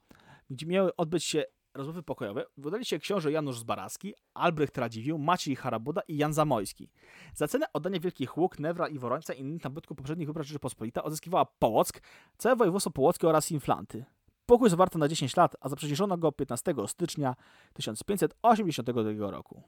gdzie 0.50 0.66
miały 0.66 0.96
odbyć 0.96 1.24
się 1.24 1.44
rozmowy 1.74 2.04
pokojowe, 2.04 2.46
wydali 2.58 2.86
się 2.86 3.00
książę 3.00 3.32
Janusz 3.32 3.60
Zbaraski, 3.60 4.14
Albrecht 4.34 4.78
Radziwiłł, 4.78 5.20
Maciej 5.20 5.56
Harabuda 5.56 6.02
i 6.08 6.18
Jan 6.18 6.34
Zamojski. 6.34 6.90
Za 7.34 7.48
cenę 7.48 7.66
oddania 7.74 8.00
Wielkich 8.00 8.38
Łuk, 8.38 8.60
Newra 8.60 8.88
i 8.88 9.00
Worońca 9.00 9.34
i 9.34 9.40
innych 9.40 9.64
nabytków 9.64 9.98
poprzednich 9.98 10.28
wypraw 10.28 10.48
Rzeczypospolita 10.48 11.04
odzyskiwała 11.04 11.46
Połock, 11.46 12.02
całe 12.38 12.56
województwo 12.56 12.92
połockie 12.92 13.28
oraz 13.28 13.52
Inflanty. 13.52 14.06
Pokój 14.46 14.70
zawarto 14.70 15.00
na 15.00 15.08
10 15.08 15.36
lat, 15.36 15.56
a 15.62 15.70
zaprzysiężono 15.70 16.18
go 16.18 16.32
15 16.32 16.74
stycznia 16.88 17.36
1582 17.74 19.32
roku. 19.32 19.62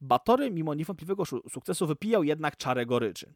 Batory, 0.00 0.50
mimo 0.50 0.74
niewątpliwego 0.74 1.24
sukcesu, 1.24 1.86
wypijał 1.86 2.24
jednak 2.24 2.56
czarę 2.56 2.86
goryczy. 2.86 3.34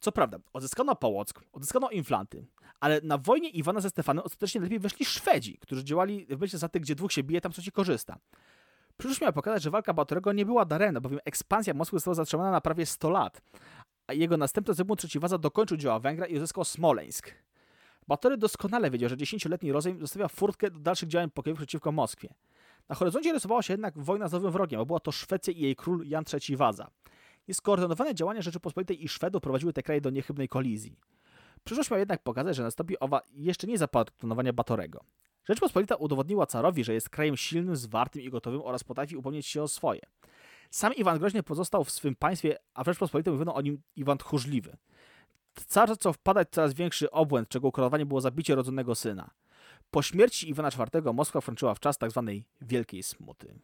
Co 0.00 0.12
prawda, 0.12 0.38
odzyskano 0.52 0.96
Połock, 0.96 1.44
odzyskano 1.52 1.90
Inflanty, 1.90 2.46
ale 2.80 3.00
na 3.04 3.18
wojnie 3.18 3.48
Iwana 3.48 3.80
ze 3.80 3.90
Stefanem 3.90 4.24
ostatecznie 4.24 4.60
lepiej 4.60 4.78
weszli 4.78 5.04
Szwedzi, 5.04 5.58
którzy 5.58 5.84
działali 5.84 6.26
w 6.26 6.40
myśli 6.40 6.58
za 6.58 6.68
tych, 6.68 6.82
gdzie 6.82 6.94
dwóch 6.94 7.12
się 7.12 7.22
bije, 7.22 7.40
tam 7.40 7.52
coś 7.52 7.70
korzysta. 7.70 8.18
Przyszłość 8.96 9.20
miała 9.20 9.32
pokazać, 9.32 9.62
że 9.62 9.70
walka 9.70 9.94
Batorego 9.94 10.32
nie 10.32 10.46
była 10.46 10.64
daremna, 10.64 11.00
bowiem 11.00 11.20
ekspansja 11.24 11.74
Moskwy 11.74 11.96
została 11.96 12.14
zatrzymana 12.14 12.50
na 12.50 12.60
prawie 12.60 12.86
100 12.86 13.10
lat, 13.10 13.42
a 14.06 14.12
jego 14.12 14.36
następca 14.36 14.72
Zygmunt 14.72 15.04
III 15.04 15.20
Waza 15.20 15.38
dokończył 15.38 15.76
dzieła 15.76 15.98
Węgra 15.98 16.26
i 16.26 16.36
uzyskał 16.36 16.64
Smoleńsk. 16.64 17.34
Batory 18.10 18.36
doskonale 18.36 18.90
wiedział, 18.90 19.08
że 19.08 19.16
dziesięcioletni 19.16 19.72
rozejm 19.72 20.00
zostawia 20.00 20.28
furtkę 20.28 20.70
do 20.70 20.78
dalszych 20.78 21.08
działań 21.08 21.30
pokojowych 21.30 21.58
przeciwko 21.58 21.92
Moskwie. 21.92 22.34
Na 22.88 22.94
horyzoncie 22.94 23.32
rysowała 23.32 23.62
się 23.62 23.72
jednak 23.72 23.98
wojna 23.98 24.28
z 24.28 24.32
nowym 24.32 24.52
wrogiem, 24.52 24.80
bo 24.80 24.86
była 24.86 25.00
to 25.00 25.12
Szwecja 25.12 25.52
i 25.52 25.60
jej 25.60 25.76
król 25.76 26.08
Jan 26.08 26.24
III 26.32 26.56
Waza. 26.56 26.90
Nieskoordynowane 27.48 28.14
działania 28.14 28.42
Rzeczypospolitej 28.42 29.04
i 29.04 29.08
Szwedów 29.08 29.42
prowadziły 29.42 29.72
te 29.72 29.82
kraje 29.82 30.00
do 30.00 30.10
niechybnej 30.10 30.48
kolizji. 30.48 30.96
Przyszłość 31.64 31.90
miała 31.90 31.98
jednak 31.98 32.22
pokazać, 32.22 32.56
że 32.56 32.62
nastąpi 32.62 32.98
owa 32.98 33.22
jeszcze 33.32 33.66
nie 33.66 33.78
zapatronowania 33.78 34.52
Batorego. 34.52 35.00
Rzeczpospolita 35.44 35.94
udowodniła 35.94 36.46
carowi, 36.46 36.84
że 36.84 36.94
jest 36.94 37.10
krajem 37.10 37.36
silnym, 37.36 37.76
zwartym 37.76 38.22
i 38.22 38.30
gotowym 38.30 38.62
oraz 38.62 38.84
potrafi 38.84 39.16
upomnieć 39.16 39.46
się 39.46 39.62
o 39.62 39.68
swoje. 39.68 40.00
Sam 40.70 40.94
Iwan 40.94 41.18
Groźny 41.18 41.42
pozostał 41.42 41.84
w 41.84 41.90
swym 41.90 42.14
państwie, 42.14 42.58
a 42.74 42.84
w 42.84 42.86
Rzeczpospolitej 42.86 43.32
mówiono 43.32 43.54
o 43.54 43.60
nim 43.60 43.82
Iwan 43.96 44.18
Tchórzliwy. 44.18 44.76
Car 45.66 45.88
zaczął 45.88 46.12
wpadać 46.12 46.48
w 46.48 46.50
coraz 46.50 46.74
większy 46.74 47.10
obłęd, 47.10 47.48
czego 47.48 47.68
ukorowaniem 47.68 48.08
było 48.08 48.20
zabicie 48.20 48.54
rodzonego 48.54 48.94
syna. 48.94 49.30
Po 49.90 50.02
śmierci 50.02 50.50
Iwana 50.50 50.68
IV 50.68 51.12
Moskwa 51.12 51.40
wkroczyła 51.40 51.74
w 51.74 51.80
czas 51.80 51.98
tzw. 51.98 52.24
Tak 52.26 52.68
Wielkiej 52.68 53.02
Smuty. 53.02 53.54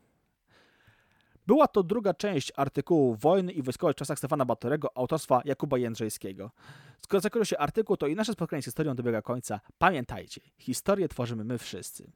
Była 1.47 1.69
to 1.69 1.83
druga 1.83 2.15
część 2.15 2.53
artykułu 2.57 3.15
Wojny 3.15 3.53
i 3.53 3.63
wojskowych 3.63 3.97
czasach 3.97 4.19
Stefana 4.19 4.45
Batorego 4.45 4.97
autorstwa 4.97 5.41
Jakuba 5.45 5.79
Jędrzejskiego. 5.79 6.51
Skoro 6.99 7.21
zakończył 7.21 7.45
się 7.45 7.59
artykuł, 7.59 7.97
to 7.97 8.07
i 8.07 8.15
nasze 8.15 8.33
spotkanie 8.33 8.63
z 8.63 8.65
historią 8.65 8.95
dobiega 8.95 9.23
końca. 9.23 9.61
Pamiętajcie, 9.79 10.41
historię 10.59 11.09
tworzymy 11.09 11.45
my 11.45 11.59
wszyscy. 11.59 12.13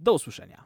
Do 0.00 0.12
usłyszenia. 0.12 0.64